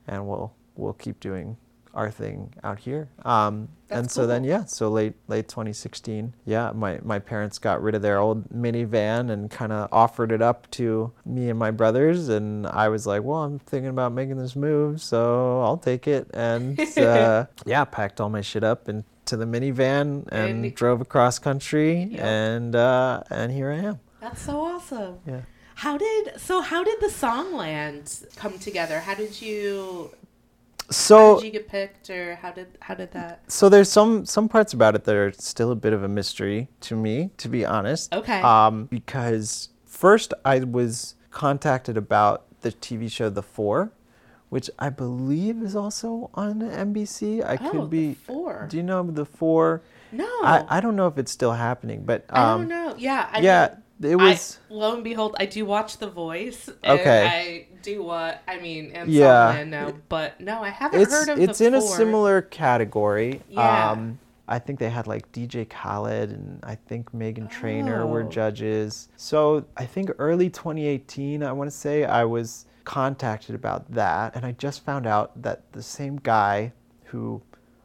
[0.07, 1.57] and we'll we'll keep doing
[1.94, 3.09] our thing out here.
[3.24, 7.94] Um, and so then, yeah, so late late 2016, yeah, my my parents got rid
[7.96, 12.29] of their old minivan and kind of offered it up to me and my brothers,
[12.29, 16.31] and I was like, well, I'm thinking about making this move, so I'll take it.
[16.33, 21.38] And uh, yeah, packed all my shit up into the minivan and, And- drove across
[21.40, 24.00] country, and uh, and here I am.
[24.20, 25.18] That's so awesome.
[25.26, 25.40] Yeah.
[25.76, 26.61] How did so?
[26.61, 29.00] How did the Songland come together?
[29.00, 30.11] How did you?
[30.90, 33.44] How So did you get picked, or how did how did that?
[33.48, 36.68] so there's some some parts about it that are still a bit of a mystery
[36.81, 38.12] to me, to be honest.
[38.12, 38.40] Okay.
[38.40, 43.92] Um, because first I was contacted about the TV show The Four,
[44.48, 47.42] which I believe is also on NBC.
[47.44, 48.14] I Oh, could The be.
[48.14, 48.66] Four.
[48.70, 49.83] Do you know The Four?
[50.12, 52.94] No, I, I don't know if it's still happening, but I um, don't know.
[52.98, 54.59] Yeah, I yeah, mean, it was.
[54.70, 56.68] I, lo and behold, I do watch The Voice.
[56.83, 57.26] And Okay.
[57.26, 59.54] I do what I mean, and Yeah.
[59.54, 63.42] Songland now, but no, I haven't it's heard of it's in a similar category.
[63.48, 63.90] Yeah.
[63.92, 68.28] Um, I think they had like DJ Khaled and I think Meghan Trainor were Oh.
[68.28, 69.08] judges.
[69.16, 74.44] So I think early 2018, I want to say, I was contacted about that, and
[74.44, 76.72] I just found out that the same guy
[77.04, 77.40] who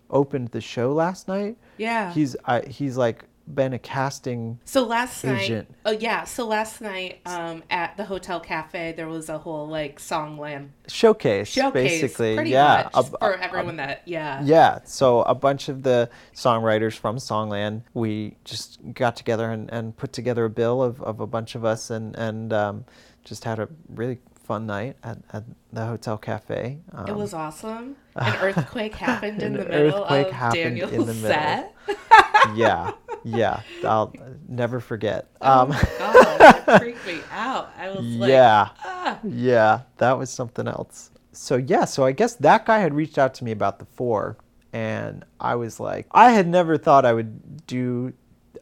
[0.10, 2.12] opened the show last night, Yeah.
[2.14, 5.70] he's I, he's like been a casting So last Agent.
[5.70, 6.24] night, oh yeah.
[6.24, 11.48] So last night, um, at the hotel cafe, there was a whole like Songland showcase,
[11.48, 12.36] showcase, basically.
[12.36, 14.42] pretty yeah, much a- for a- everyone that yeah.
[14.44, 19.96] Yeah, so a bunch of the songwriters from Songland, we just got together and, and
[19.96, 22.86] put together a bill of, of a bunch of us and, and um,
[23.24, 26.78] just had a really fun night at, at the Hotel Cafe.
[26.94, 27.96] Um, It was awesome.
[28.16, 31.14] An earthquake happened in the middle of Daniel's the middle.
[31.14, 31.76] set.
[32.56, 32.92] yeah,
[33.26, 34.14] yeah, I'll
[34.48, 35.28] never forget.
[35.42, 37.72] Oh Um, god, that freaked me out.
[37.78, 39.20] I was like, yeah, ah.
[39.24, 41.12] yeah, that was something else.
[41.34, 44.38] So yeah, so I guess that guy had reached out to me about the four,
[44.74, 48.14] and I was like, I had never thought I would do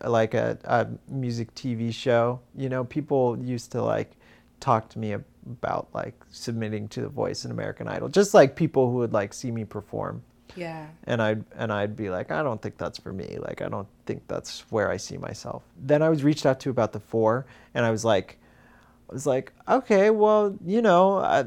[0.04, 2.39] like a, a music TV show.
[2.56, 4.12] You know, people used to like
[4.60, 8.89] talk to me about like submitting to The Voice and American Idol, just like people
[8.89, 10.23] who would like see me perform
[10.55, 10.87] yeah.
[11.05, 13.37] and I'd and I'd be like, I don't think that's for me.
[13.39, 15.63] Like, I don't think that's where I see myself.
[15.77, 18.37] Then I was reached out to about the four, and I was like,
[19.09, 21.45] I was like, okay, well, you know, I,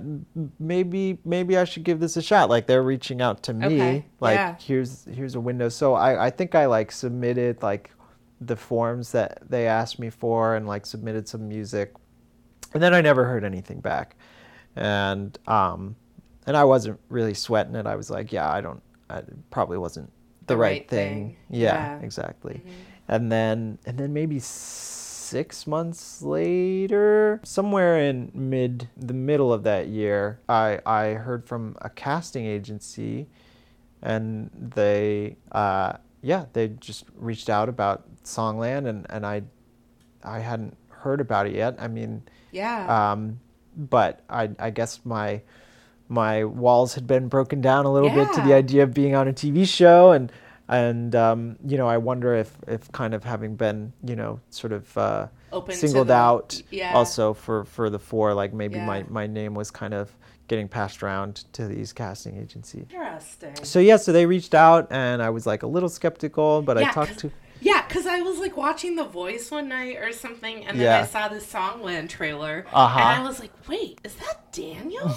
[0.58, 2.48] maybe maybe I should give this a shot.
[2.50, 4.56] Like they're reaching out to me, Okay, like yeah.
[4.58, 5.68] here's here's a window.
[5.68, 7.90] So I I think I like submitted like
[8.40, 11.94] the forms that they asked me for, and like submitted some music,
[12.74, 14.16] and then I never heard anything back,
[14.76, 15.96] and um,
[16.46, 17.86] and I wasn't really sweating it.
[17.86, 20.10] I was like, yeah, I don't, I it probably wasn't
[20.46, 21.14] the, The right, right thing.
[21.14, 21.36] thing.
[21.50, 21.94] Yeah, Yeah.
[21.96, 22.04] Mm-hmm.
[22.04, 22.62] exactly.
[23.08, 29.88] And then and then maybe six months later, somewhere in mid the middle of that
[29.88, 33.28] year, I I heard from a casting agency,
[34.02, 39.42] and they uh yeah they just reached out about Songland and and I
[40.24, 41.76] I hadn't heard about it yet.
[41.78, 42.22] I mean.
[42.52, 43.12] Yeah.
[43.12, 43.40] Um,
[43.76, 45.42] but I, I guess my
[46.08, 49.28] my walls had been broken down a little bit to the idea of being on
[49.28, 50.30] a TV show, and
[50.68, 54.72] and um, you know I wonder if if kind of having been you know sort
[54.72, 56.94] of uh, Open singled the- out yeah.
[56.94, 59.04] also for for the four, like maybe my Yeah.
[59.08, 60.16] my name was kind of
[60.48, 62.86] getting passed around to these casting agencies.
[62.90, 63.54] Interesting.
[63.64, 66.92] So yeah, so they reached out, and I was like a little skeptical, but I
[66.92, 67.30] talked to.
[67.60, 71.00] Yeah, because I was like watching The Voice one night or something, and then Yeah.
[71.00, 72.98] I saw this Songland trailer, Uh-huh.
[73.00, 75.16] and I was like, "Wait, is that Daniel?"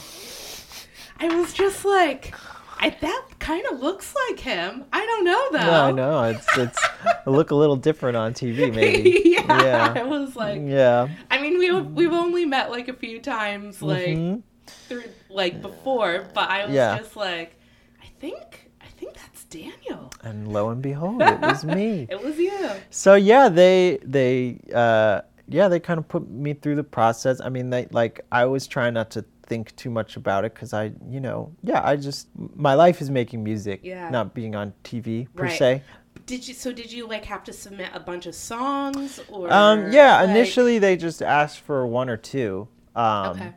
[1.20, 2.34] I was just like,
[2.80, 5.66] I, "That kind of looks like him." I don't know though.
[5.66, 6.80] No, I know it's it's
[7.26, 9.34] look a little different on TV, maybe.
[9.48, 11.08] yeah, I was like, yeah.
[11.30, 14.42] I mean, we we've only met like a few times, like Mhm.
[14.88, 16.98] through like before, but I was Yeah.
[16.98, 17.60] just like,
[18.02, 20.12] I think I think that's Daniel.
[20.24, 22.08] And lo and behold, it was me.
[22.10, 22.70] It was you.
[22.92, 27.42] So yeah, they they uh, yeah, they kind of put me through the process.
[27.42, 30.74] I mean, they like I was trying not to think too much about it because
[30.74, 34.10] I, you know, yeah, I just my life is making music, Yeah.
[34.10, 35.58] not being on TV per Right.
[35.58, 35.84] se.
[36.26, 36.54] Did you?
[36.54, 39.52] So did you like have to submit a bunch of songs or?
[39.52, 42.68] Um, yeah, like- initially they just asked for one or two.
[42.96, 43.52] Um, Okay.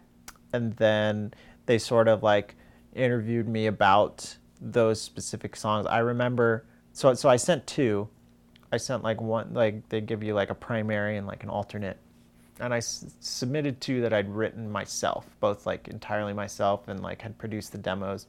[0.55, 1.33] And then
[1.67, 2.57] they sort of like
[2.95, 5.87] interviewed me about those specific songs.
[5.87, 8.09] I remember, so so I sent two.
[8.71, 11.99] I sent like one, like they give you like a primary and like an alternate.
[12.63, 17.21] And I s- submitted two that I'd written myself, both like entirely myself and like
[17.21, 18.27] had produced the demos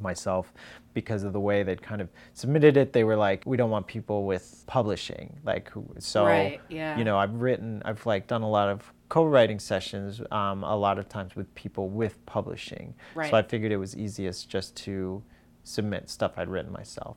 [0.00, 0.52] myself
[0.94, 2.92] because of the way they'd kind of submitted it.
[2.92, 5.86] They were like, we don't want people with publishing, like who.
[5.98, 6.98] So Right, yeah.
[6.98, 10.98] you know, I've written, I've like done a lot of co-writing sessions, um, a lot
[10.98, 12.94] of times with people with publishing.
[13.14, 13.30] Right.
[13.30, 15.22] So I figured it was easiest just to
[15.64, 17.16] submit stuff I'd written myself.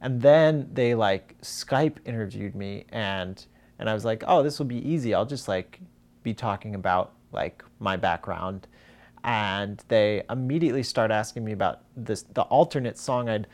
[0.00, 3.44] And then they like Skype interviewed me and
[3.82, 5.12] and I was like, "Oh, this will be easy.
[5.12, 5.80] I'll just like
[6.22, 8.68] be talking about like my background."
[9.24, 13.48] And they immediately start asking me about this the alternate song I'd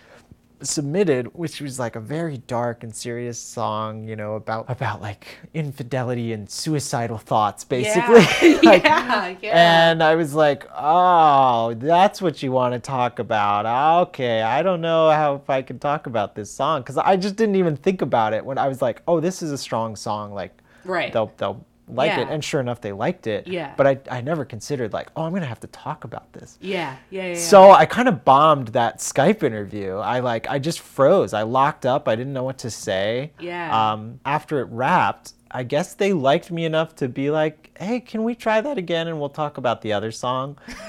[0.60, 5.38] submitted which was like a very dark and serious song you know about about like
[5.54, 9.90] infidelity and suicidal thoughts basically Yeah, Like, yeah, yeah.
[9.90, 13.66] and I was like, "Oh, that's what you want to talk about?
[14.08, 17.36] Okay, I don't know how if I can talk about this song because I just
[17.36, 20.32] didn't even think about it when I was like, oh, this is a strong song.
[20.34, 20.52] Like,
[20.84, 21.12] Right.
[21.12, 23.46] they'll they'll like it, and sure enough, they liked it.
[23.46, 23.74] Yeah.
[23.76, 26.58] But I I never considered like, oh, I'm gonna have to talk about this.
[26.60, 27.28] Yeah, yeah, yeah.
[27.34, 27.38] yeah.
[27.38, 29.96] So I kind of bombed that Skype interview.
[29.96, 31.32] I like I just froze.
[31.32, 32.08] I locked up.
[32.08, 33.32] I didn't know what to say.
[33.40, 33.92] Yeah.
[33.92, 38.24] Um, after it wrapped, I guess they liked me enough to be like, "Hey, can
[38.24, 40.58] we try that again and we'll talk about the other song?"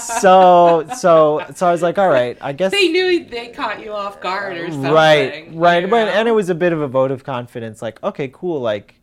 [0.00, 3.92] so so so I was like, "All right, I guess." they knew they caught you
[3.92, 4.92] off guard or something.
[4.92, 6.08] right, right, right.
[6.08, 7.82] And it was a bit of a vote of confidence.
[7.82, 8.60] Like, okay, cool.
[8.60, 8.94] Like,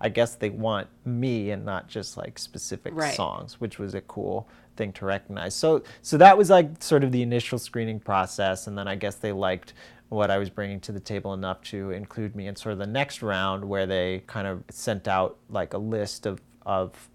[0.00, 3.14] I guess they want me and not just like specific Right.
[3.14, 5.54] songs, which was a cool thing to recognize.
[5.54, 9.16] So, so that was like sort of the initial screening process, and then I guess
[9.16, 9.74] they liked
[10.08, 12.86] what I was bringing to the table enough to include me in sort of the
[12.86, 17.08] next round where they kind of sent out like a list of of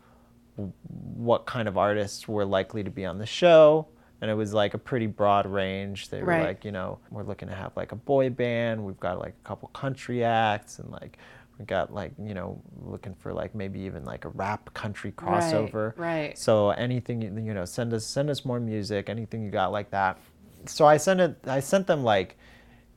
[1.17, 3.85] what kind of artists were likely to be on the show
[4.21, 6.43] and it was like a pretty broad range they were Right.
[6.47, 9.47] like you know we're looking to have like a boy band we've got like a
[9.47, 11.17] couple country acts and like
[11.59, 15.97] we got like you know looking for like maybe even like a rap country crossover.
[15.97, 16.27] right.
[16.27, 19.71] right so anything you you know send us send us more music anything you got
[19.71, 20.17] like that.
[20.65, 22.37] So i sent it i sent them like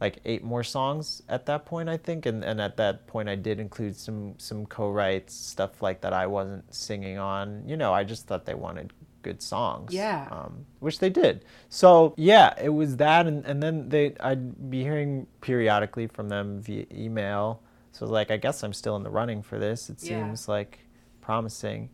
[0.00, 2.24] like eight more songs at that point i think.
[2.26, 6.26] And, and at that point i did include some some co-writes stuff like that i
[6.26, 7.62] wasn't singing on.
[7.66, 8.92] You know i just thought they wanted
[9.22, 10.28] good songs Yeah.
[10.30, 11.44] um, which they did.
[11.68, 13.26] So yeah it was that.
[13.26, 17.62] And, and then they i'd be hearing periodically from them via email
[17.98, 20.24] so like i guess i'm still in the running for this it Yeah.
[20.24, 20.78] seems like
[21.20, 21.90] promising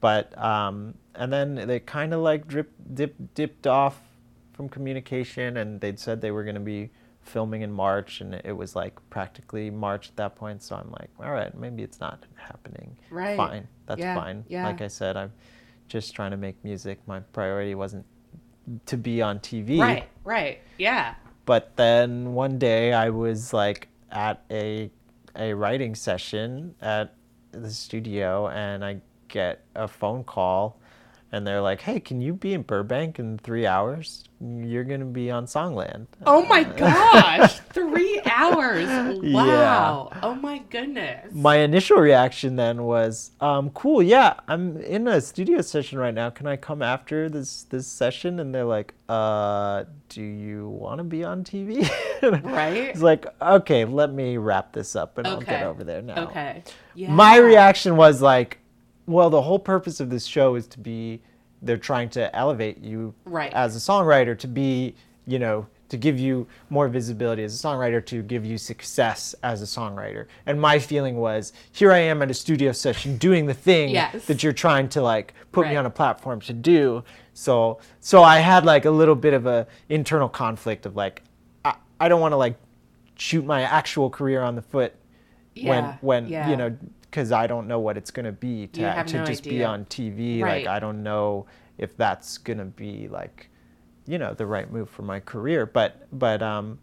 [0.00, 4.00] but um, and then they kind of like drip dip dipped off
[4.52, 6.90] from communication and they'd said they were going to be
[7.20, 11.10] filming in march and it was like practically march at that point so i'm like
[11.20, 13.36] all right maybe it's not happening Right.
[13.36, 14.64] fine that's Yeah, fine yeah.
[14.66, 15.32] like i said i'm
[15.88, 18.06] just trying to make music my priority wasn't
[18.86, 20.60] to be on tv Right, right.
[20.78, 21.14] Yeah.
[21.44, 24.90] but then one day I was like at a
[25.38, 27.14] a writing session at
[27.52, 30.80] the studio and I get a phone call
[31.32, 34.24] and they're like, "Hey, can you be in Burbank in 3 hours?
[34.40, 38.88] You're going to be on Songland." Oh my gosh, three hours!
[39.22, 40.10] Wow.
[40.22, 41.32] Oh my goodness.
[41.32, 46.30] My initial reaction then was, um, "Cool, yeah, I'm in a studio session right now.
[46.30, 51.04] Can I come after this this session?" And they're like, "Uh, do you want to
[51.04, 51.88] be on TV?"
[52.22, 52.88] Right?
[52.88, 56.24] It's like, okay, let me wrap this up and I'll get over there now.
[56.24, 56.64] Okay.
[56.94, 57.12] Yeah.
[57.12, 58.58] My reaction was like,
[59.08, 61.20] well, the whole purpose of this show is to be,
[61.62, 63.52] they're trying to elevate you Right.
[63.54, 64.94] as a songwriter, to be,
[65.26, 69.62] you know, to give you more visibility as a songwriter, to give you success as
[69.62, 70.26] a songwriter.
[70.44, 74.26] And my feeling was, here I am at a studio session doing the thing Yes.
[74.26, 77.02] that you're trying to like put me on a platform to do.
[77.32, 81.22] So, so I had like a little bit of a internal conflict of like,
[81.64, 82.56] I, I don't want to like
[83.16, 84.94] shoot my actual career on the foot
[85.54, 86.50] Yeah, when when yeah.
[86.50, 86.76] you know
[87.10, 90.42] because I don't know what it's gonna be to to no just be on TV.
[90.42, 90.66] Right.
[90.66, 91.46] Like I don't know
[91.78, 93.50] if that's gonna be like
[94.06, 95.66] you know the right move for my career.
[95.66, 96.78] But but um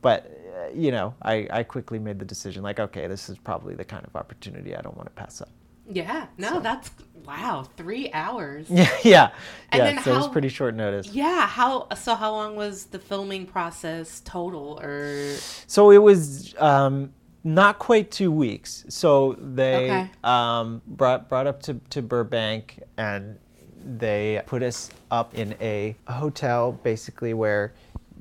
[0.00, 3.74] but uh, you know I I quickly made the decision like okay this is probably
[3.74, 5.50] the kind of opportunity I don't want to pass up.
[5.88, 6.26] Yeah.
[6.38, 6.90] No, that's
[7.24, 7.66] wow.
[7.76, 8.66] Three hours.
[8.70, 9.30] Yeah yeah
[9.70, 9.94] And yeah.
[9.94, 11.08] then So it was pretty short notice.
[11.08, 11.46] Yeah.
[11.46, 11.88] How?
[11.96, 14.78] So how long was the filming process total?
[14.80, 15.34] Or
[15.66, 17.12] So it was um,
[17.44, 18.84] not quite two weeks.
[18.88, 20.10] So they Okay.
[20.24, 23.38] um, brought brought up to, to Burbank and
[23.84, 27.72] they put us up in a hotel basically where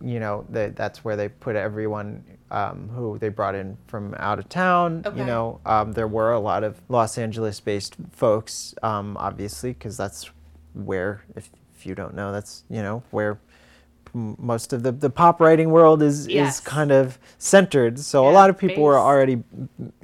[0.01, 4.39] you know they, that's where they put everyone um, who they brought in from out
[4.39, 5.19] of town Okay.
[5.19, 9.95] you know um, there were a lot of los angeles based folks um, obviously because
[9.95, 10.31] that's
[10.73, 13.39] where if, if you don't know that's you know where
[14.13, 16.55] most of the, the pop writing world is Yes.
[16.55, 19.43] is kind of centered so a lot of people were already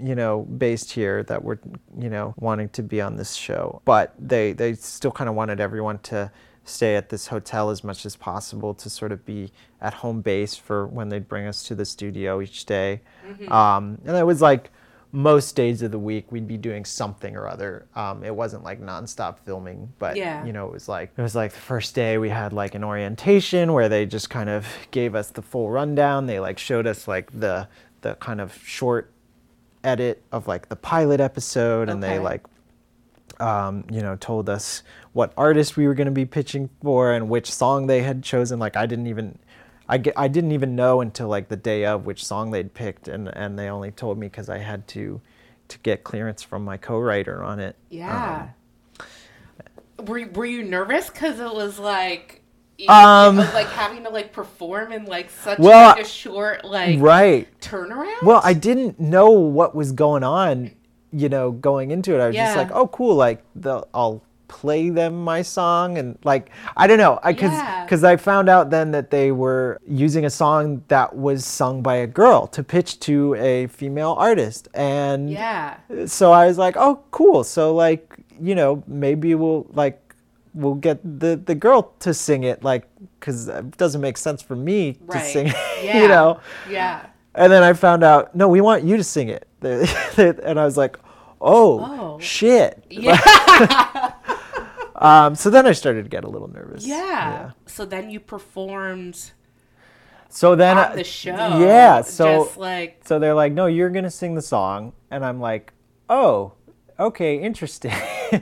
[0.01, 1.60] you know based here that were
[1.99, 5.60] you know wanting to be on this show but they they still kind of wanted
[5.60, 6.32] everyone to
[6.64, 9.51] stay at this hotel as much as possible to sort of be
[9.82, 13.51] at home base for when they'd bring us to the studio each day Mm-hmm.
[13.51, 14.72] um, and it was like
[15.12, 17.88] most days of the week we'd be doing something or other.
[17.95, 20.45] Um, it wasn't like nonstop filming but Yeah.
[20.45, 22.84] you know it was like it was like the first day we had like an
[22.84, 26.26] orientation where they just kind of gave us the full rundown.
[26.26, 27.68] They like showed us like the
[28.01, 29.12] the kind of short
[29.84, 32.43] edit of like the pilot episode and they like
[33.39, 34.84] um, you know told us
[35.14, 38.60] what artist we were going to be pitching for and which song they had chosen.
[38.60, 39.38] Like i didn't even
[39.89, 43.07] I, ge- I didn't even know until like the day of which song they'd picked
[43.07, 45.21] and, and they only told me because i had to
[45.69, 48.49] to get clearance from my co-writer on it Yeah.
[50.05, 52.41] were you- were you nervous because it was like
[52.77, 56.07] it, Um, it was like having to like perform in like such Well, like a
[56.07, 58.21] short like right turnaround?
[58.21, 60.71] Well, I didn't know what was going on,
[61.11, 62.21] you know, going into it.
[62.21, 63.15] I was just like, oh, cool.
[63.15, 65.97] Like, the, I'll play them my song.
[65.97, 67.19] And, like, I don't know.
[67.25, 67.83] Because Yeah.
[67.85, 71.95] because I found out then that they were using a song that was sung by
[71.95, 74.67] a girl to pitch to a female artist.
[74.73, 75.75] And yeah.
[76.05, 77.43] so I was like, oh, cool.
[77.43, 80.01] So, like, you know, maybe we'll, like,
[80.53, 82.87] we'll get the, the girl to sing it, like,
[83.19, 85.25] because it doesn't make sense for me to Right.
[85.25, 85.47] sing,
[85.83, 86.01] Yeah.
[86.01, 86.39] you know?
[86.69, 87.05] Yeah.
[87.35, 89.47] And then I found out, no, we want you to sing it.
[89.61, 90.97] and I was like,
[91.39, 92.19] oh, Oh.
[92.19, 92.83] shit.
[92.89, 93.17] Yeah.
[94.97, 96.85] Um, so then I started to get a little nervous.
[96.85, 97.51] yeah.
[97.65, 99.31] So then you performed
[100.29, 101.31] So then, on the show.
[101.59, 102.01] yeah.
[102.01, 105.73] So just like so they're like, no, you're gonna sing the song, and I'm like,
[106.09, 106.53] oh,
[106.99, 107.93] okay, interesting.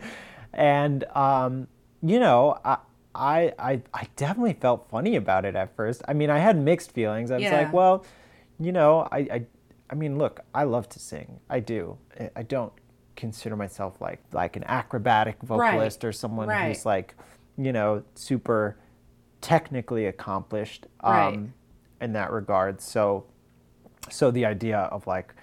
[0.53, 1.67] and um,
[2.01, 2.77] you know, I,
[3.13, 6.01] I I I definitely felt funny about it at first.
[6.07, 7.31] I mean, I had mixed feelings.
[7.31, 7.57] I was Yeah.
[7.57, 8.05] like, well,
[8.59, 9.45] you know, I I
[9.89, 11.39] I mean, look, I love to sing.
[11.49, 11.97] I do.
[12.35, 12.73] I don't
[13.15, 16.67] consider myself like like an acrobatic vocalist or someone Right.
[16.67, 17.15] who's like,
[17.57, 18.77] you know, super
[19.41, 21.39] technically accomplished um, Right.
[22.01, 22.81] in that regard.
[22.81, 23.25] So,
[24.09, 25.33] so the idea of like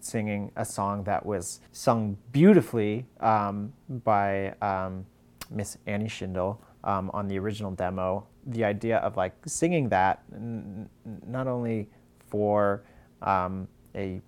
[0.00, 3.72] singing a song that was sung beautifully um,
[4.04, 5.04] by um,
[5.50, 10.88] Miss Annie Schindel um, on the original demo, the idea of like singing that n-
[11.06, 11.88] n- not only
[12.28, 12.82] for
[13.22, 14.20] um, a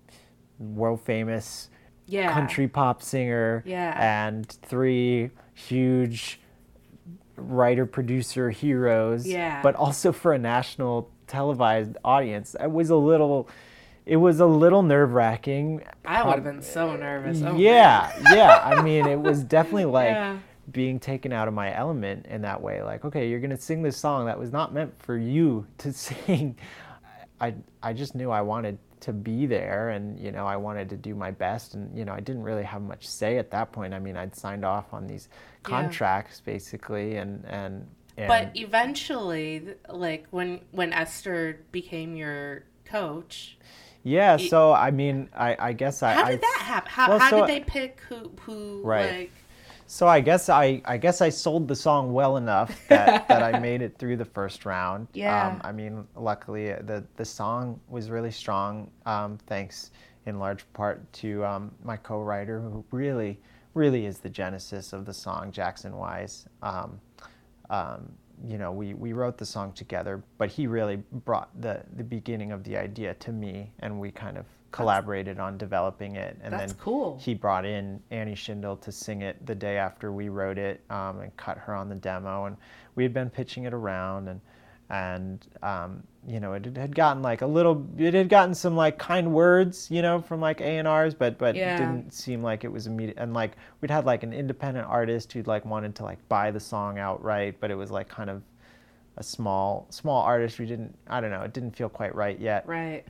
[0.59, 1.69] world famous
[2.05, 2.31] Yeah.
[2.33, 3.95] country pop singer Yeah.
[4.27, 6.39] and three huge
[7.35, 9.61] writer producer heroes Yeah.
[9.61, 13.49] but also for a national televised audience it was a little
[14.05, 17.41] it was a little nerve wracking I would have um, been so nervous.
[17.41, 20.37] Oh, yeah yeah i mean it was definitely like Yeah.
[20.71, 23.97] being taken out of my element in that way like okay you're gonna sing this
[23.97, 26.55] song that was not meant for you to sing
[27.41, 30.95] i i just knew i wanted to be there and you know i wanted to
[30.97, 33.93] do my best and you know i didn't really have much say at that point
[33.93, 35.27] i mean i'd signed off on these
[35.63, 35.69] Yeah.
[35.69, 37.85] contracts basically and and,
[38.17, 43.57] and But eventually, like when when Ester became your coach,
[44.03, 46.91] yeah so i mean i i guess i how I- did that happen?
[46.91, 49.11] How, well, how so- did they pick who who Right.
[49.19, 49.31] like?
[49.87, 53.59] So I guess I, I guess I sold the song well enough that, that I
[53.59, 55.07] made it through the first round.
[55.13, 55.47] Yeah.
[55.47, 59.91] Um, I mean, luckily uh, the the song was really strong, um, thanks
[60.25, 63.39] in large part to um, my co-writer who really
[63.73, 66.45] really is the genesis of the song, Jackson Wise.
[66.61, 66.99] Um,
[67.69, 68.11] um,
[68.45, 72.51] you know, we, we wrote the song together, but he really brought the, the beginning
[72.51, 76.37] of the idea to me, and we kind of collaborated on developing it.
[76.43, 77.17] And That's then cool.
[77.21, 81.19] he brought in Annie Schindel to sing it the day after we wrote it um,
[81.21, 82.45] and cut her on the demo.
[82.45, 82.57] And
[82.95, 84.41] we had been pitching it around, and
[84.89, 88.97] and um, you know it had gotten like a little, it had gotten some like
[88.97, 91.73] kind words, you know, from like A and R's, but but Yeah.
[91.73, 93.17] it didn't seem like it was immediate.
[93.17, 96.59] And like we'd had like an independent artist who'd like wanted to like buy the
[96.59, 98.41] song outright, but it was like kind of
[99.17, 100.59] a small small artist.
[100.59, 103.03] We didn't, I don't know, it didn't feel quite right yet Right.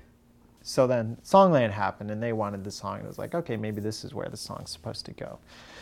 [0.63, 2.99] So then Songland happened and they wanted the song.
[2.99, 5.37] It was like, okay, maybe this is where the song's supposed to go.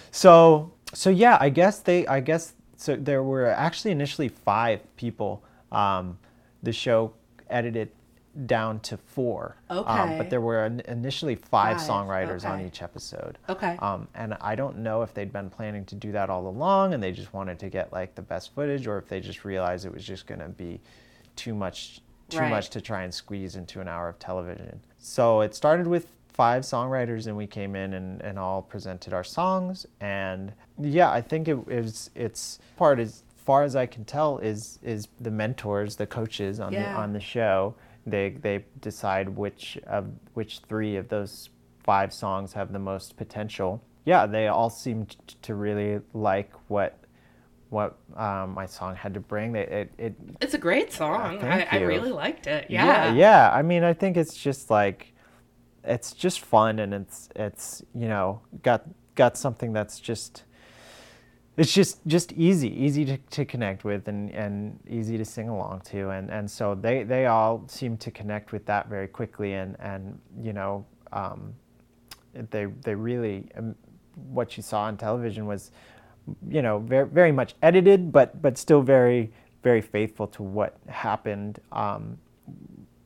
[0.09, 5.43] So so yeah, I guess they I guess so there were actually initially five people.
[5.71, 6.17] Um,
[6.63, 7.13] the show
[7.49, 7.89] edited
[8.45, 9.57] down to four.
[9.69, 9.89] Okay.
[9.89, 13.37] Um, but there were in- initially five, Five, songwriters on each episode.
[13.49, 13.77] Okay.
[13.79, 17.03] Um, and I don't know if they'd been planning to do that all along and
[17.03, 19.93] they just wanted to get like the best footage or if they just realized it
[19.93, 20.79] was just going to be
[21.35, 22.01] too much
[22.31, 22.49] too Right.
[22.49, 24.79] much to try and squeeze into an hour of television.
[24.97, 29.23] So it started with five songwriters and we came in and, and all presented our
[29.23, 34.37] songs and yeah, I think it is it's part as far as I can tell
[34.39, 37.75] is is the mentors, the coaches on the on the show.
[38.07, 41.49] They they decide which of which three of those
[41.83, 43.81] five songs have the most potential.
[44.05, 46.97] Yeah, they all seemed to really like what
[47.71, 49.53] what um, my song had to bring.
[49.53, 51.39] They, it, it It's a great song.
[51.39, 52.67] thank I, I really liked it.
[52.69, 52.85] yeah.
[52.85, 53.13] Yeah.
[53.13, 55.13] yeah I mean I think it's just like
[55.83, 58.83] it's just fun and it's it's you know got
[59.15, 60.43] got something that's just
[61.57, 65.81] it's just just easy easy to, to connect with and, and easy to sing along
[65.91, 69.75] to and, and so they, they all seem to connect with that very quickly and,
[69.79, 71.53] and you know um,
[72.51, 73.75] they, they really um,
[74.29, 75.71] what you saw on television was
[76.49, 79.31] you know very, very much edited but but still very
[79.63, 82.17] very faithful to what happened um,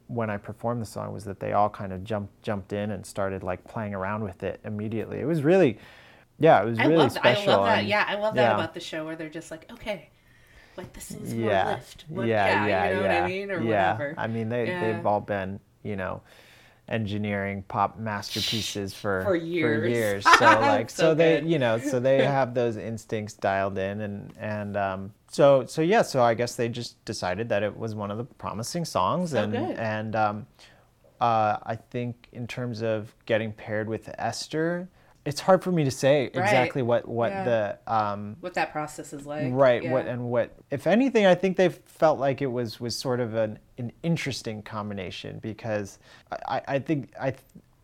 [0.07, 3.05] when I performed the song was that they all kind of jumped jumped in and
[3.05, 5.19] started like playing around with it immediately.
[5.19, 5.79] It was really,
[6.39, 7.53] yeah, it was I really love special.
[7.53, 7.79] I love that.
[7.79, 8.53] and- Yeah, I love that yeah.
[8.53, 10.09] about the show where they're just like, okay,
[10.77, 12.05] like this is more yeah, lift.
[12.07, 13.91] What, yeah, yeah, you know yeah, what I mean, or yeah.
[13.93, 14.15] whatever.
[14.17, 14.93] I mean, they Yeah.
[14.93, 16.21] they've all been you know
[16.87, 19.89] engineering pop masterpieces for For years.
[19.91, 20.23] years.
[20.39, 24.33] So like So so, they you know so they have those instincts dialed in and
[24.39, 28.11] and um, so so yeah so I guess they just decided that it was one
[28.11, 29.77] of the promising songs So and good.
[29.77, 30.47] and um,
[31.21, 34.89] uh, I think in terms of getting paired with Ester.
[35.25, 37.43] It's hard for me to say exactly what what Yeah.
[37.43, 39.47] the um, what that process is like.
[39.51, 39.91] right Yeah.
[39.91, 43.33] what and what if anything i think they felt like it was was sort of
[43.35, 45.97] an, an interesting combination because
[46.47, 47.33] i i think i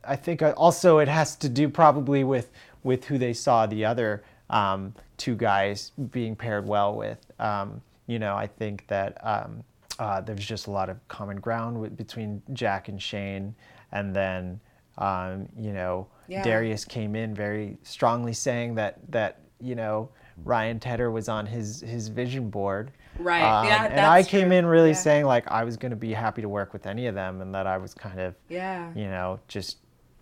[0.04, 2.52] i think also it has to do probably with
[2.84, 8.20] with who they saw the other um, two guys being paired well with um, you
[8.20, 9.64] know i think that um,
[10.00, 13.56] uh, there's just a lot of common ground with, between jack and shane
[13.92, 14.60] and then
[14.98, 16.44] um, you know Yeah.
[16.44, 20.10] darius came in very strongly saying that that you know
[20.44, 22.92] Ryan Tedder was on his his vision board.
[23.20, 23.44] Right.
[23.44, 24.58] Um, Yeah, and I came true.
[24.58, 24.96] in really Yeah.
[24.96, 27.54] saying like I was going to be happy to work with any of them and
[27.54, 28.92] that I was kind of Yeah.
[28.96, 29.78] you know just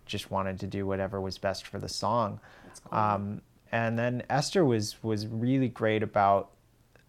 [0.06, 2.40] just wanted to do whatever was best for the song.
[2.66, 2.98] That's cool.
[3.00, 3.42] Um,
[3.72, 6.50] and then Ester was was really great about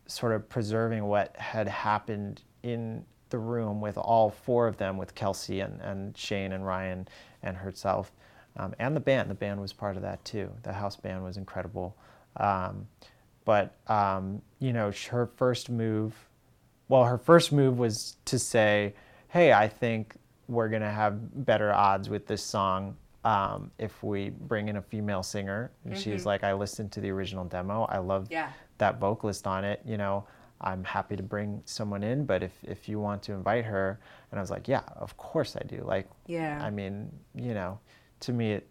[0.06, 5.14] sort of preserving what had happened in the room with all four of them, with
[5.14, 7.08] Kelsea and, and Shane and Ryan
[7.42, 8.12] and herself,
[8.56, 9.30] um, and the band.
[9.30, 10.50] The band was part of that too.
[10.62, 11.96] The house band was incredible.
[12.36, 12.86] Um,
[13.44, 16.14] but um, you know, her first move,
[16.88, 18.94] well, her first move was to say,
[19.28, 20.14] "Hey, I think
[20.48, 25.22] we're gonna have better odds with this song um, if we bring in a female
[25.22, 27.84] singer." And she's like, "I listened to the original demo.
[27.84, 28.50] I love Yeah.
[28.78, 29.80] that vocalist on it.
[29.84, 30.24] You know,
[30.60, 33.98] I'm happy to bring someone in, but if if you want to invite her,"
[34.30, 36.62] and I was like, "Yeah, of course I do." Like, Yeah.
[36.62, 37.78] I mean, you know,
[38.20, 38.68] to me, it,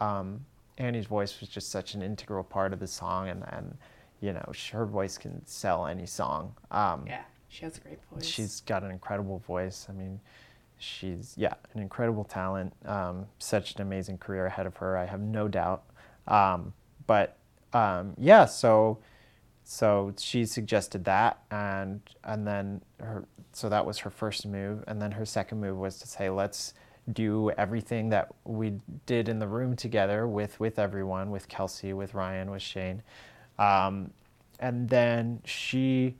[0.00, 0.44] um,
[0.78, 3.76] Annie's voice was just such an integral part of the song, and and
[4.20, 6.54] you know, her voice can sell any song.
[6.70, 7.22] Um, Yeah.
[7.48, 8.24] She has a great voice.
[8.24, 9.86] She's got an incredible voice.
[9.90, 10.20] I mean,
[10.78, 12.72] she's yeah, an incredible talent.
[12.86, 14.96] Um, such an amazing career ahead of her.
[14.96, 15.82] I have no doubt.
[16.26, 16.72] Um,
[17.06, 17.36] but
[17.74, 18.98] um, yeah, so
[19.72, 25.00] so she suggested that, and and then her so that was her first move, and
[25.00, 26.74] then her second move was to say let's
[27.10, 28.74] do everything that we
[29.06, 33.02] did in the room together with with everyone, with Kelsea, with Ryan, with Shane,
[33.58, 34.10] um,
[34.60, 36.16] and then she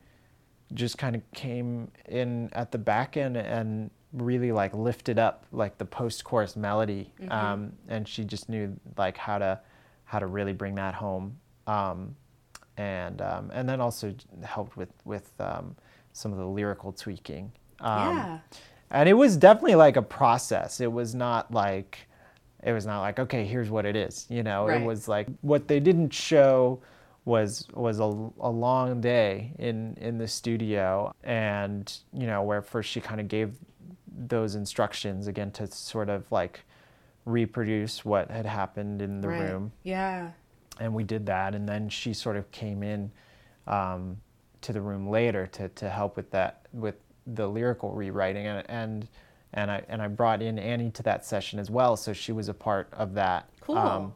[0.72, 5.76] just kind of came in at the back end and really like lifted up like
[5.76, 9.60] the post chorus melody um, and she just knew like how to
[10.06, 11.36] how to really bring that home.
[11.66, 12.16] Um,
[12.76, 15.76] and um, and then also helped with with um,
[16.12, 18.38] some of the lyrical tweaking um, Yeah.
[18.90, 21.98] and it was definitely like a process it was not like
[22.62, 24.80] it was not like okay here's what it is you know Right.
[24.80, 26.80] it was like what they didn't show
[27.24, 28.04] was was a,
[28.40, 33.28] a long day in in the studio and you know where first she kind of
[33.28, 33.54] gave
[34.28, 36.60] those instructions again to sort of like
[37.24, 39.40] reproduce what had happened in the right.
[39.50, 40.30] room Yeah.
[40.80, 43.10] And we did that and then she sort of came in
[43.66, 44.16] um,
[44.60, 46.96] to the room later to, to help with that with
[47.26, 49.08] the lyrical rewriting and and
[49.54, 52.48] and I and I brought in Annie to that session as well so she was
[52.48, 53.78] a part of that Cool.
[53.78, 54.14] um,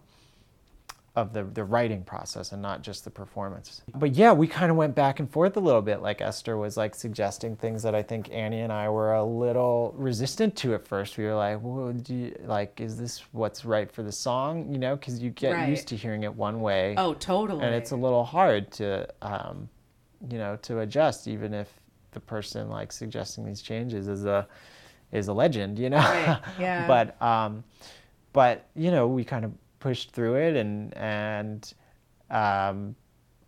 [1.16, 3.80] of the, the writing process and not just the performance.
[3.94, 6.02] But yeah, we kind of went back and forth a little bit.
[6.02, 9.94] Like Ester was like suggesting things that I think Annie and I were a little
[9.96, 11.16] resistant to at first.
[11.16, 14.70] We were like, well, do you, like, is this what's right for the song?
[14.70, 15.70] You know, because you get Right.
[15.70, 16.94] used to hearing it one way.
[16.98, 17.64] Oh, totally.
[17.64, 19.70] And it's a little hard to, um,
[20.30, 21.72] you know, to adjust, even if
[22.12, 24.46] the person like suggesting these changes is a,
[25.12, 25.96] is a legend, you know.
[25.96, 26.86] Right, yeah.
[26.86, 27.64] but um,
[28.34, 31.72] but you know, we kind of pushed through it and and
[32.30, 32.94] um,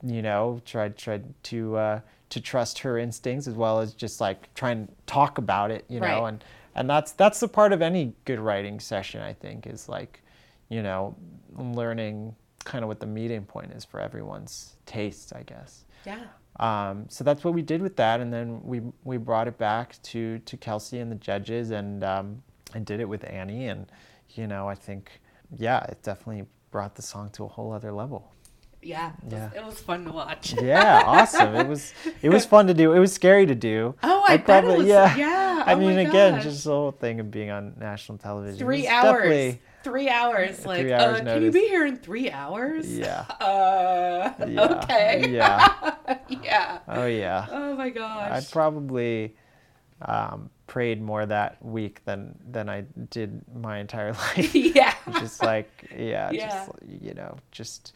[0.02, 2.00] you know, tried tried to uh,
[2.30, 5.98] to trust her instincts as well as just like try and talk about it, you
[6.00, 6.28] know, Right.
[6.28, 10.22] and and that's that's the part of any good writing session, I think, is like,
[10.68, 11.16] you know,
[11.56, 15.84] learning kind of what the meeting point is for everyone's taste, I guess.
[16.06, 16.20] yeah.
[16.60, 20.00] Um, so that's what we did with that, and then we we brought it back
[20.04, 22.42] to to Kelsea and the judges, and um,
[22.74, 23.86] and did it with Annie, and
[24.34, 25.20] you know I think
[25.56, 28.32] yeah, it definitely brought the song to a whole other level.
[28.82, 29.10] Yeah.
[29.18, 29.50] It was, Yeah.
[29.56, 30.54] it was fun to watch.
[30.60, 31.54] Yeah, awesome.
[31.56, 31.92] It was
[32.22, 32.92] it was fun to do.
[32.92, 33.94] It was scary to do.
[34.02, 35.62] Oh, I bet it was- yeah.
[35.66, 36.44] I Oh mean, again, gosh.
[36.44, 38.58] just the whole thing of being on national television.
[38.58, 39.12] Three hours.
[39.22, 40.66] definitely- Three hours.
[40.66, 42.86] Like, Three hours uh, can you be here in three hours?
[42.98, 43.24] Yeah.
[43.40, 44.62] Uh, Yeah.
[44.82, 45.28] okay.
[45.30, 45.94] Yeah.
[46.28, 46.78] yeah.
[46.88, 47.46] Oh yeah.
[47.50, 48.30] Oh my gosh.
[48.32, 49.34] I'd probably
[50.02, 54.54] um, prayed more that week than than I did my entire life.
[54.54, 54.94] yeah.
[55.18, 56.48] just like yeah, Yeah.
[56.48, 56.70] just
[57.02, 57.92] you know, just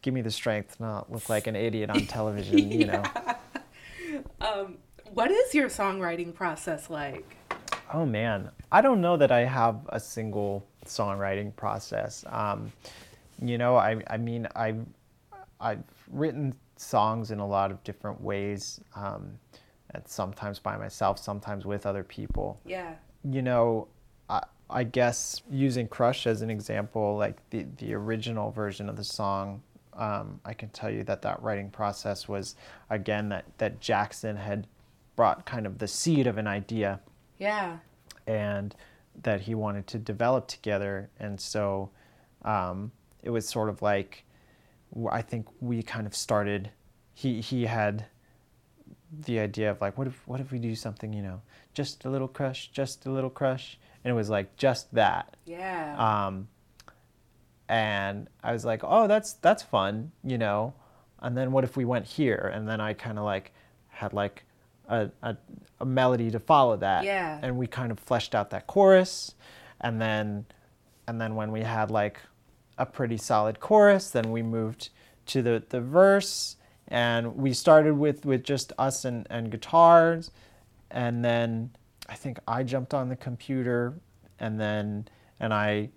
[0.00, 2.58] give me the strength not look like an idiot on television.
[2.72, 3.02] You know.
[4.40, 4.78] Um,
[5.12, 7.36] what is your songwriting process like?
[7.92, 12.24] Oh man, I don't know that I have a single songwriting process.
[12.28, 12.72] Um,
[13.42, 14.84] you know, I I mean I've
[15.60, 19.38] I've written songs in a lot of different ways, um,
[19.90, 22.60] and sometimes by myself, sometimes with other people.
[22.66, 22.94] Yeah.
[23.24, 23.88] you know,
[24.28, 29.04] I, I guess using Crush as an example, like the, the original version of the
[29.04, 29.62] song,
[29.94, 32.54] um, I can tell you that that writing process was,
[32.90, 34.66] again, that, that Jackson had
[35.14, 37.00] brought kind of the seed of an idea
[37.38, 37.78] Yeah.
[38.26, 38.74] and
[39.22, 41.08] that he wanted to develop together.
[41.18, 41.90] And so
[42.42, 44.24] um, it was sort of like,
[45.10, 46.70] I think we kind of started,
[47.14, 48.04] he, he had
[49.12, 51.40] the idea of like, what if, what if we do something, you know,
[51.74, 53.78] just a little crush, just a little crush.
[54.04, 55.36] And it was like just that.
[55.46, 55.96] Yeah.
[56.26, 56.48] Um,
[57.68, 60.74] and I was like, oh, that's that's fun, you know.
[61.20, 62.50] And then what if we went here?
[62.54, 63.52] And then I kind of like
[63.88, 64.44] had like
[64.88, 65.36] a, a
[65.80, 67.04] a melody to follow that.
[67.04, 67.38] Yeah.
[67.42, 69.34] And we kind of fleshed out that chorus,
[69.80, 70.46] and then
[71.08, 72.20] and then when we had like
[72.78, 74.90] a pretty solid chorus, then we moved
[75.26, 76.55] to the the verse,
[76.88, 80.30] and we started with with just us and and guitars,
[80.90, 81.70] and then
[82.08, 83.94] I think I jumped on the computer,
[84.38, 85.08] and then
[85.40, 85.90] and I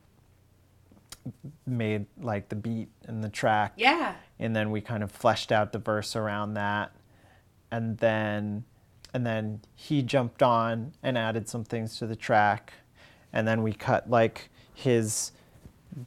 [1.66, 3.74] made like the beat and the track.
[3.78, 4.16] Yeah.
[4.40, 6.92] and then we kind of fleshed out the verse around that.
[7.72, 8.64] And then
[9.14, 12.74] and then he jumped on and added some things to the track.
[13.34, 15.32] And then we cut like his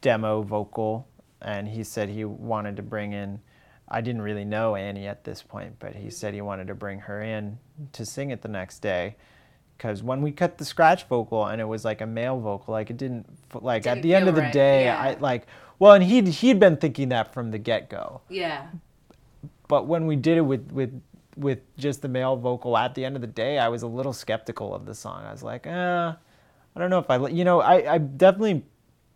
[0.01, 1.07] demo vocal.
[1.41, 3.41] And he said he wanted to bring in
[3.93, 6.99] I didn't really know Annie at this point but he said he wanted to bring
[6.99, 7.57] her in
[7.93, 9.15] to sing it the next day
[9.77, 12.89] because when we cut the scratch vocal and it was like a male vocal like
[12.89, 13.25] it didn't
[13.61, 14.99] like at Didn't the end of the right, day yeah.
[15.01, 15.47] I like
[15.79, 18.67] well and he'd he'd been thinking that from the get-go Yeah.
[19.67, 21.01] but when we did it with with
[21.35, 24.13] with just the male vocal at the end of the day i was a little
[24.13, 26.13] skeptical of the song i was like uh
[26.75, 28.63] i don't know if i you know i i definitely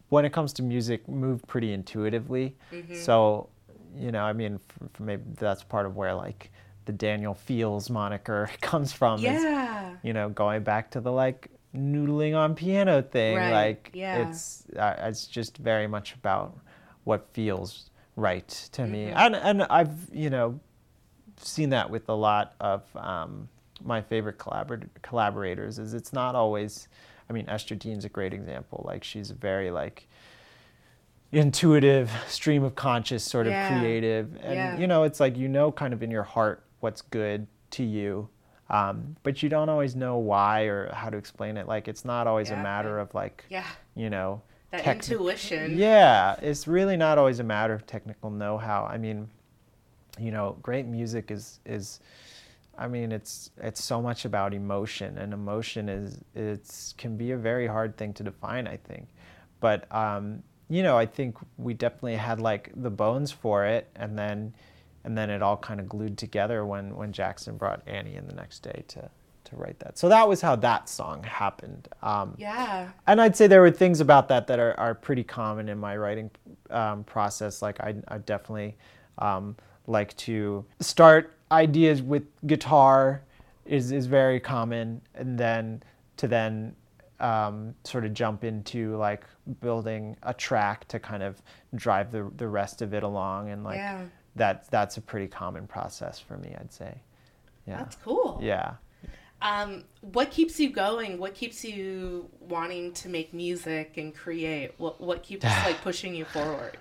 [0.09, 2.95] when it comes to music move pretty intuitively Mm-hmm.
[2.95, 3.49] so
[3.95, 6.51] you know i mean f- f- maybe that's part of where like
[6.85, 9.95] the daniel feels moniker comes from is, Yeah.
[10.03, 14.27] you know going back to the like noodling on piano thing Right, like yeah.
[14.29, 16.57] it's uh, it's just very much about
[17.03, 19.17] what feels right to me Mm-hmm.
[19.17, 20.59] and and i've you know
[21.39, 23.47] seen that with a lot of um,
[23.83, 26.87] my favorite collabor- collaborators is it's not always
[27.29, 30.06] i mean ester dean's a great example like she's very like
[31.31, 33.79] intuitive stream of conscious sort of Yeah.
[33.79, 34.77] creative and Yeah.
[34.77, 38.29] you know it's like you know kind of in your heart what's good to you
[38.69, 42.27] um, but you don't always know why or how to explain it like it's not
[42.27, 42.59] always Yeah.
[42.59, 43.65] a matter of like Yeah.
[43.95, 45.77] you know That techni- intuition.
[45.77, 48.83] yeah, it's really not always a matter of technical know-how.
[48.83, 49.29] I mean,
[50.19, 51.99] you know, great music is is
[52.77, 57.37] I mean, it's it's so much about emotion and emotion is it's can be a
[57.37, 59.07] very hard thing to define, I think.
[59.61, 64.17] But um, you know, I think we definitely had like the bones for it and
[64.17, 64.53] then
[65.03, 68.35] and then it all kind of glued together when when Jackson brought Annie in the
[68.35, 69.09] next day to
[69.45, 69.97] to write that.
[69.97, 71.87] So that was how that song happened.
[72.01, 72.89] Um, Yeah.
[73.07, 75.95] and I'd say there were things about that that are, are pretty common in my
[75.95, 76.29] writing
[76.69, 77.61] um, process.
[77.61, 78.75] Like I, I definitely
[79.19, 79.55] um,
[79.85, 83.21] like to start ideas with guitar
[83.65, 85.81] is is very common, and then
[86.17, 86.75] to then
[87.19, 89.23] um, sort of jump into like
[89.61, 91.41] building a track to kind of
[91.75, 94.01] drive the the rest of it along, and like Yeah.
[94.35, 96.95] that that's a pretty common process for me, I'd say.
[97.65, 97.77] Yeah.
[97.79, 98.39] That's cool.
[98.41, 98.75] Yeah.
[99.41, 101.19] Um, what keeps you going?
[101.19, 104.71] What keeps you wanting to make music and create?
[104.77, 106.77] What what keeps like pushing you forward?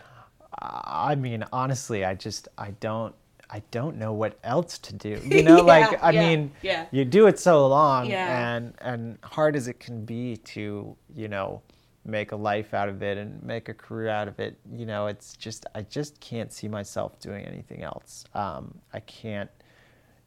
[0.63, 3.15] I mean, honestly, I just I don't
[3.51, 5.21] I don't know what else to do.
[5.25, 6.87] You know, Yeah, like I yeah, mean, yeah.
[6.91, 8.09] you do it so long,
[8.49, 11.63] and and hard as it can be to you know
[12.05, 14.57] make a life out of it and make a career out of it.
[14.73, 18.25] You know, it's just I just can't see myself doing anything else.
[18.35, 19.51] Um, I can't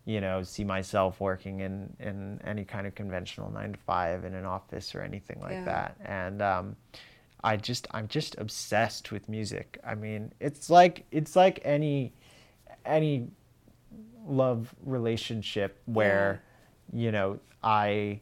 [0.05, 4.33] you know see myself working in in any kind of conventional nine to five in
[4.33, 6.75] an office or anything like that and um
[7.43, 12.13] i just i'm just obsessed with music i mean it's like it's like any
[12.85, 13.27] any
[14.27, 16.41] love relationship where
[16.93, 18.19] you know i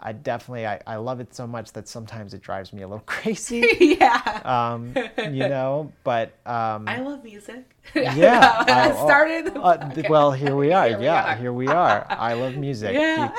[0.00, 3.02] i definitely I, I love it so much that sometimes it drives me a little
[3.06, 3.66] crazy
[4.00, 4.40] yeah.
[4.44, 7.64] um you know but um I love music.
[7.94, 9.46] yeah I I- oh, started.
[9.54, 11.36] the uh, th- well here we are Here we yeah are.
[11.36, 13.32] here we are i love music Yeah.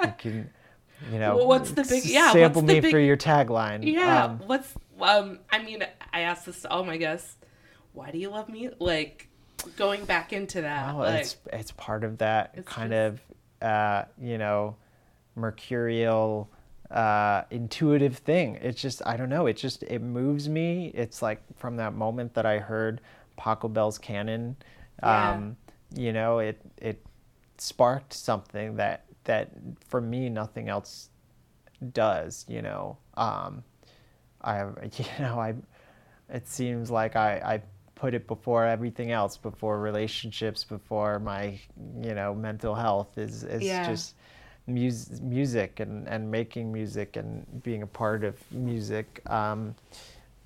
[0.00, 0.50] you, you can
[1.12, 3.84] you know Well, what's the big- yeah, sample what's the me big- for your tagline
[3.84, 4.24] Yeah.
[4.24, 5.38] Um, what's um?
[5.52, 7.36] I mean, I asked this to all my guests.
[7.92, 8.70] Why do you love me?
[8.80, 9.28] Like
[9.76, 10.94] going back into that.
[10.94, 13.22] oh, like, it's it's part of that kind just-
[13.62, 14.76] of uh you know
[15.34, 16.48] mercurial
[16.90, 21.40] uh intuitive thing it's just i don't know it just it moves me it's like
[21.56, 23.00] from that moment that i heard
[23.38, 24.56] Pachelbel's canon
[25.02, 25.32] Yeah.
[25.32, 25.56] um
[25.94, 27.04] you know it it
[27.58, 29.50] sparked something that that
[29.88, 31.10] for me nothing else
[31.92, 33.62] does you know um
[34.40, 34.60] i
[34.96, 35.54] you know i
[36.30, 37.62] it seems like i i
[37.98, 41.58] put it before everything else before relationships before my
[42.00, 43.86] you know mental health is is Yeah.
[43.86, 44.14] just
[44.66, 49.06] mus- music and and making music and being a part of music.
[49.28, 49.74] Um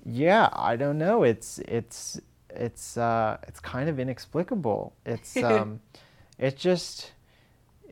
[0.05, 1.23] yeah i don't know.
[1.23, 4.93] It's it's it's uh it's kind of inexplicable.
[5.05, 5.79] It's um
[6.39, 7.11] it just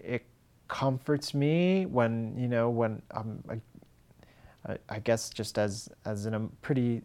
[0.04, 0.24] it
[0.68, 3.44] comforts me when you know when i'm
[4.66, 7.02] I, I guess just as as an, a pretty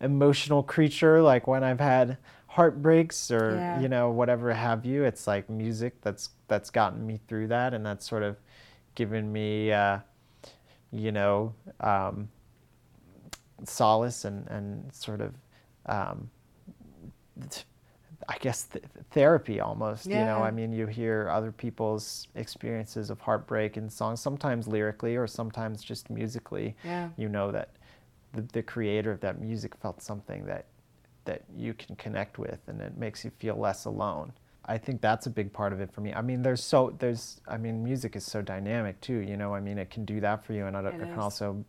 [0.00, 2.18] emotional creature like when i've had
[2.48, 3.80] heartbreaks or Yeah.
[3.80, 7.84] you know whatever have you it's like music that's that's gotten me through that and
[7.84, 8.36] that's sort of
[8.94, 9.98] given me uh
[10.90, 12.28] you know um
[13.64, 15.34] solace and and sort of
[15.86, 16.30] um
[18.28, 20.06] I guess th- therapy almost.
[20.06, 25.16] You know, I mean, you hear other people's experiences of heartbreak in songs, sometimes lyrically
[25.16, 26.74] or sometimes just musically.
[26.82, 27.10] Yeah.
[27.16, 27.70] You know that
[28.32, 30.66] the, the creator of that music felt something that
[31.24, 34.32] that you can connect with, and it makes you feel less alone.
[34.64, 36.12] I think that's a big part of it for me.
[36.12, 39.18] I mean, there's so there's I mean, music is so dynamic too.
[39.18, 41.18] You know, I mean, it can do that for you, and it, It it can
[41.20, 41.64] also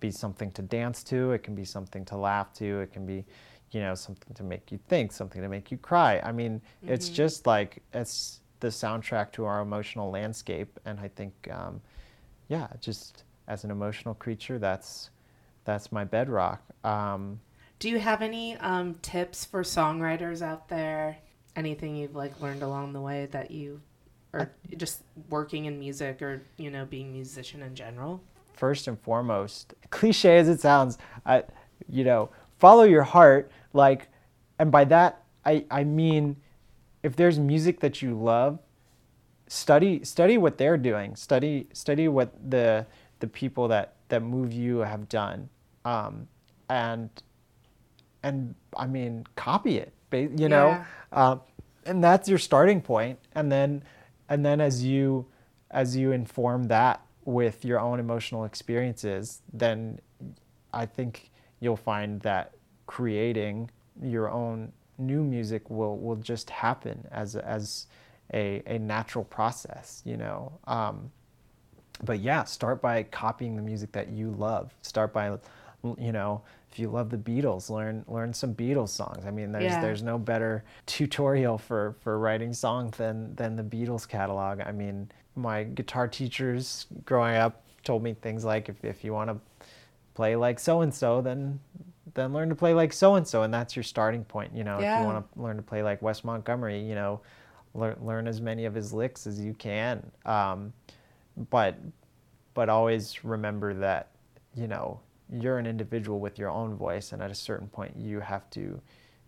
[0.00, 1.32] be something to dance to.
[1.32, 2.80] It can be something to laugh to.
[2.80, 3.24] It can be,
[3.72, 6.20] you know, something to make you think, something to make you cry.
[6.20, 11.32] I mean, it's just like it's the soundtrack to our emotional landscape, and I think,
[11.50, 11.80] um,
[12.48, 15.10] yeah, just as an emotional creature, that's
[15.68, 16.62] that's my bedrock.
[16.84, 17.40] Um,
[17.78, 21.18] Do you have any um, tips for songwriters out there?
[21.56, 23.80] Anything you've like learned along the way that you,
[24.32, 28.20] or just working in music, or you know, being a musician in general?
[28.54, 31.44] first and foremost, cliche as it sounds, I,
[31.88, 33.52] you know, follow your heart.
[33.72, 34.08] Like,
[34.58, 36.36] and by that I I mean,
[37.02, 38.58] if there's music that you love,
[39.46, 41.16] study study what they're doing.
[41.16, 42.86] Study study what the
[43.20, 45.48] the people that that move you have done,
[45.88, 46.28] um,
[46.68, 47.10] and
[48.22, 49.92] and I mean, copy it.
[50.12, 50.84] You know, Yeah.
[51.12, 51.40] um,
[51.86, 53.18] and that's your starting point.
[53.34, 53.82] And then,
[54.28, 55.26] and then as you
[55.70, 60.00] as you inform that with your own emotional experiences, then
[60.72, 61.30] I think
[61.60, 62.52] you'll find that
[62.86, 63.70] creating
[64.02, 67.86] your own new music will will just happen as as
[68.34, 70.02] a, a natural process.
[70.04, 70.58] You know.
[70.66, 71.12] Um,
[72.04, 74.72] but yeah, start by copying the music that you love.
[74.82, 75.36] Start by,
[75.82, 79.24] you know, if you love the Beatles, learn learn some Beatles songs.
[79.26, 79.80] I mean, there's Yeah.
[79.80, 84.60] there's no better tutorial for for writing songs than than the Beatles catalog.
[84.60, 89.30] I mean, my guitar teachers growing up told me things like if if you want
[89.30, 89.38] to
[90.14, 91.60] play like so and so, then
[92.14, 94.50] then learn to play like so and so, and that's your starting point.
[94.54, 97.20] You know, if you want to learn to play like Wes Montgomery, you know,
[97.74, 100.10] learn learn as many of his licks as you can.
[100.26, 100.72] Um,
[101.50, 101.76] but
[102.54, 104.08] but always remember that
[104.56, 104.98] you know
[105.32, 108.80] you're an individual with your own voice, and at a certain point, you have to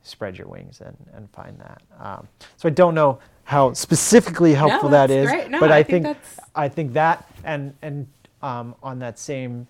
[0.03, 1.83] spread your wings and, and find that.
[1.99, 2.27] Um,
[2.57, 5.49] so I don't know how specifically helpful No, that's.
[5.51, 8.07] No, but I I, think think, that's- I think that and and
[8.43, 9.67] um, on that same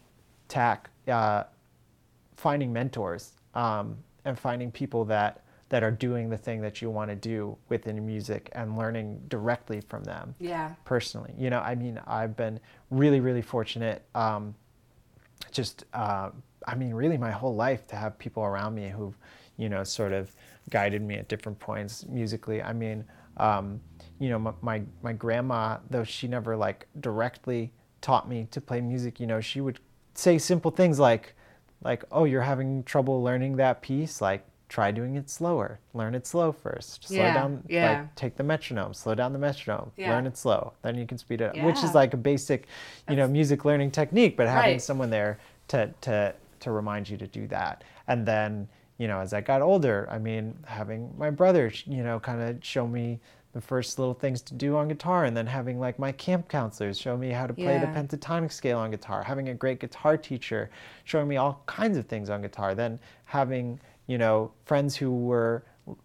[0.49, 1.45] tack, uh,
[2.37, 7.11] finding mentors um, and finding people that that are doing the thing that you want
[7.11, 10.73] to do within music and learning directly from them Yeah.
[10.85, 11.33] personally.
[11.39, 12.59] You know, I mean, I've been
[12.91, 14.03] really, really fortunate.
[15.53, 16.31] Just, uh,
[16.67, 19.17] I mean, really my whole life to have people around me who've,
[19.57, 20.35] you know, sort of
[20.71, 22.63] guided me at different points musically.
[22.63, 23.05] I mean,
[23.37, 23.81] um,
[24.19, 28.81] you know, my, my, my grandma, though she never like directly taught me to play
[28.81, 29.81] music, you know, she would
[30.15, 31.35] say simple things like,
[31.83, 35.81] like, oh, you're having trouble learning that piece, like try doing it slower.
[35.95, 37.07] Learn it slow first.
[37.09, 37.89] Slow Yeah, down, yeah.
[37.91, 40.11] like take the metronome, slow down the metronome, Yeah.
[40.11, 40.73] learn it slow.
[40.83, 42.69] Then you can speed it up, which is like a basic,
[43.09, 44.37] you know, music learning technique.
[44.37, 44.83] But having Right.
[44.83, 49.33] someone there to to to remind you to do that, and then you know, as
[49.33, 53.19] I got older, I mean, having my brother, you know, kind of show me
[53.55, 56.97] the first little things to do on guitar, and then having like my camp counselors
[56.99, 60.71] show me how to play the pentatonic scale on guitar, having a great guitar teacher
[61.05, 63.81] showing me all kinds of things on guitar, then having
[64.11, 65.63] you know friends who were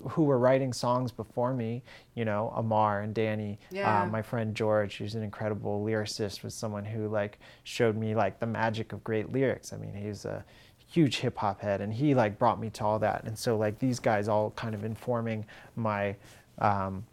[0.10, 1.84] who were writing songs before me,
[2.16, 4.03] you know, Ammar and Danny, Yeah.
[4.03, 8.39] um, my friend George, who's an incredible lyricist, was someone who like showed me like
[8.39, 9.74] the magic of great lyrics.
[9.74, 10.43] I mean, he's a
[10.88, 13.26] huge hip hop head, and he like brought me to all that.
[13.26, 15.45] And so like these guys all kind of informing
[15.76, 16.16] my
[16.60, 17.06] um,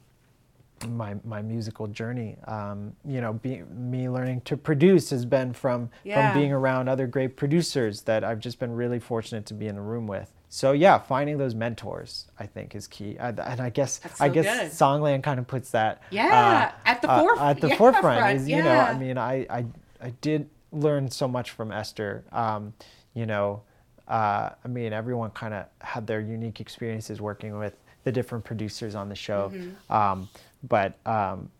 [0.86, 2.36] my my musical journey.
[2.46, 6.32] Um, you know, be, me learning to produce has been from Yeah.
[6.32, 9.74] from being around other great producers that I've just been really fortunate to be in
[9.74, 10.32] the room with.
[10.48, 14.28] So yeah, finding those mentors I think is key, I, and I guess That's I
[14.28, 14.70] guess good.
[14.72, 18.18] Songland kind of puts that Yeah, at the uh, at the yeah, forefront.
[18.20, 19.64] front, Is you know, I mean, I I
[20.00, 22.24] I did learn so much from Ester.
[22.32, 22.74] Um,
[23.14, 23.62] you know,
[24.08, 27.74] uh, I mean, everyone kind of had their unique experiences working with
[28.04, 29.50] the different producers on the show.
[29.54, 29.92] Mm-hmm.
[29.92, 30.28] Um,
[30.62, 31.50] but um,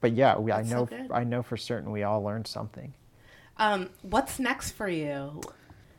[0.00, 1.08] but yeah, we, I That's so know.
[1.14, 2.94] I know for certain we all learned something.
[3.58, 5.40] Um, what's next for you?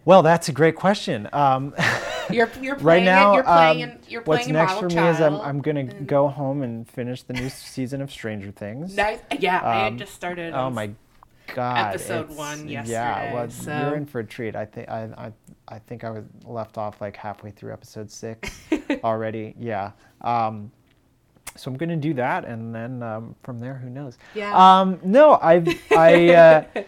[0.04, 1.30] Well, that's a great question.
[1.32, 1.76] Um,
[2.32, 5.20] You're you're playing right now, it, you're playing um, you're what's next for me is
[5.20, 8.96] I'm, I'm gonna go home and finish the new season of Stranger Things.
[8.96, 9.20] Nice.
[9.38, 10.54] Yeah, I Um, just started.
[10.54, 10.92] Oh my
[11.54, 11.88] god!
[11.96, 14.56] episode one Yeah, yesterday, well, so- you're in for a treat.
[14.56, 15.32] I think I, I
[15.68, 18.50] I think I was left off like halfway through episode six
[19.04, 19.54] already.
[19.60, 19.92] Yeah.
[20.22, 20.72] Um,
[21.56, 24.18] so I'm gonna do that, and then um, from there, who knows?
[24.36, 24.52] Yeah.
[24.56, 26.64] Um, no, I I.
[26.78, 26.84] Uh,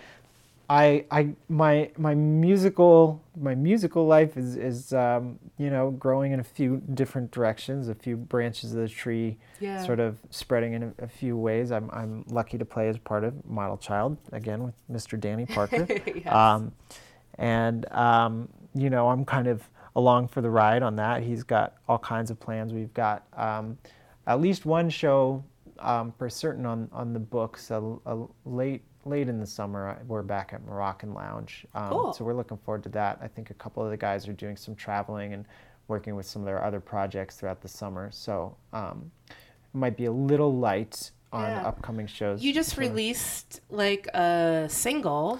[0.69, 6.39] I, I my my musical my musical life is is um, you know growing in
[6.39, 9.83] a few different directions, a few branches of the tree, Yeah.
[9.85, 11.71] sort of spreading in a, a few ways.
[11.71, 15.19] I'm I'm lucky to play as part of Model Child again with Mr.
[15.19, 16.25] Danny Parker, Yes.
[16.33, 16.71] um,
[17.37, 21.23] and um, you know I'm kind of along for the ride on that.
[21.23, 22.71] He's got all kinds of plans.
[22.73, 23.77] We've got um,
[24.27, 25.43] at least one show
[25.79, 27.71] um, for certain on on the books.
[27.71, 31.65] A, a late late in the summer, uh, we're back at Moroccan Lounge.
[31.75, 32.13] Um, Cool.
[32.13, 33.19] So we're looking forward to that.
[33.21, 35.45] I think a couple of the guys are doing some traveling and
[35.89, 38.09] working with some of their other projects throughout the summer.
[38.11, 39.35] So um, it
[39.73, 41.67] might be a little light on Yeah.
[41.67, 42.41] upcoming shows.
[42.41, 45.39] You just released like a single.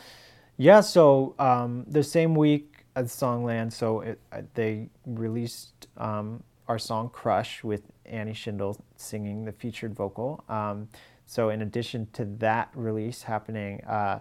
[0.57, 6.77] Yeah, so um, the same week as Songland, so it, uh, they released um, our
[6.77, 10.43] song "Crush" with Annie Schindel singing the featured vocal.
[10.49, 10.89] Um,
[11.25, 14.19] so in addition to that release happening, uh,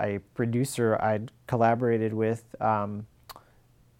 [0.00, 3.06] a producer I'd collaborated with, um,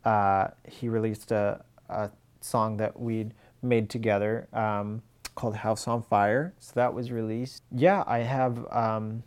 [0.04, 2.10] uh, he released a, a
[2.40, 5.02] song that we'd made together um,
[5.34, 6.54] called House on Fire.
[6.58, 7.62] So that was released.
[7.72, 9.22] Yeah, I have um,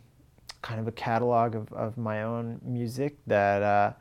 [0.62, 3.92] kind of a catalog of, of my own music that uh,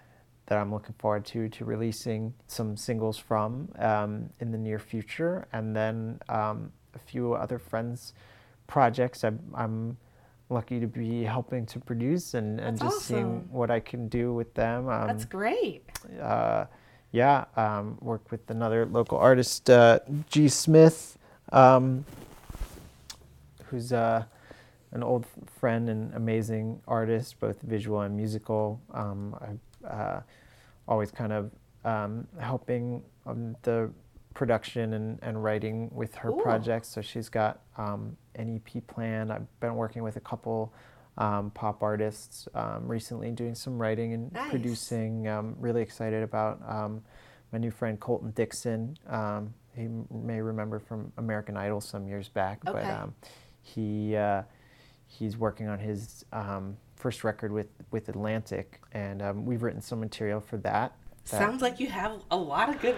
[0.51, 5.47] that I'm looking forward to to releasing some singles from um, in the near future,
[5.53, 8.13] and then um, a few other friends'
[8.67, 9.23] projects.
[9.23, 9.95] I'm, I'm
[10.49, 14.33] lucky to be helping to produce and, and That's just seeing what I can do
[14.33, 14.89] with them.
[14.89, 15.85] Um, That's great.
[16.21, 16.65] uh,
[17.13, 19.99] yeah, um, worked with another local artist, uh,
[20.29, 20.49] G.
[20.49, 21.17] Smith,
[21.53, 22.03] um,
[23.67, 24.25] who's uh,
[24.91, 25.25] an old
[25.61, 28.81] friend and amazing artist, both visual and musical.
[28.93, 29.51] Um, I,
[29.85, 30.21] uh,
[30.87, 31.51] always kind of
[31.85, 33.91] um, helping on the
[34.33, 36.41] production and, and writing with her Cool.
[36.41, 36.87] projects.
[36.89, 39.29] So she's got um, an EP plan.
[39.31, 40.73] I've been working with a couple
[41.17, 44.49] um, pop artists um, recently, doing some writing and Nice.
[44.49, 45.27] producing.
[45.27, 47.01] Um, really excited about um,
[47.51, 48.97] my new friend Colton Dixon.
[49.07, 52.87] Um, he may remember from American Idol some years back, but Okay.
[52.89, 53.13] um,
[53.61, 54.43] he uh,
[55.07, 59.99] he's working on his um, first record with with Atlantic, and um, we've written some
[59.99, 60.95] material for that.
[61.29, 62.95] that Sounds like you have a lot of good.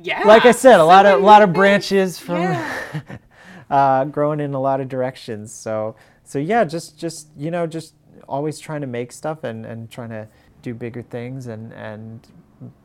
[0.00, 0.22] Yeah.
[0.24, 3.00] like I said, a lot of a lot of branches from Yeah.
[3.70, 5.52] uh, growing in a lot of directions.
[5.52, 7.94] So so yeah, just just you know just
[8.28, 10.28] always trying to make stuff and, and trying to
[10.60, 12.28] do bigger things and and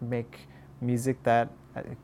[0.01, 0.47] make
[0.81, 1.49] music that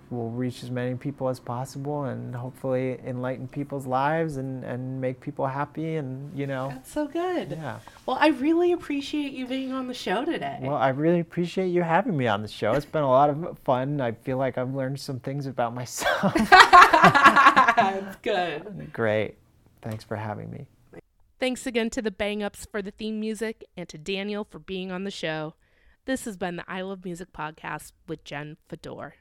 [0.10, 5.20] will reach as many people as possible and hopefully enlighten people's lives and, and make
[5.22, 7.52] people happy and you know That's so good.
[7.52, 7.80] yeah.
[8.06, 10.58] Well, I really appreciate you being on the show today.
[10.62, 12.72] Well, I really appreciate you having me on the show.
[12.74, 14.02] It's been a lot of fun.
[14.02, 16.34] I feel like I've learned some things about myself.
[16.50, 18.92] That's good.
[18.94, 19.36] Great.
[19.82, 20.68] Thanks for having me.
[21.40, 24.92] Thanks again to the Bang Ups for the theme music and to Daniel for being
[24.92, 25.54] on the show.
[26.06, 29.14] This has been the I Love Music podcast with Jen Fedor.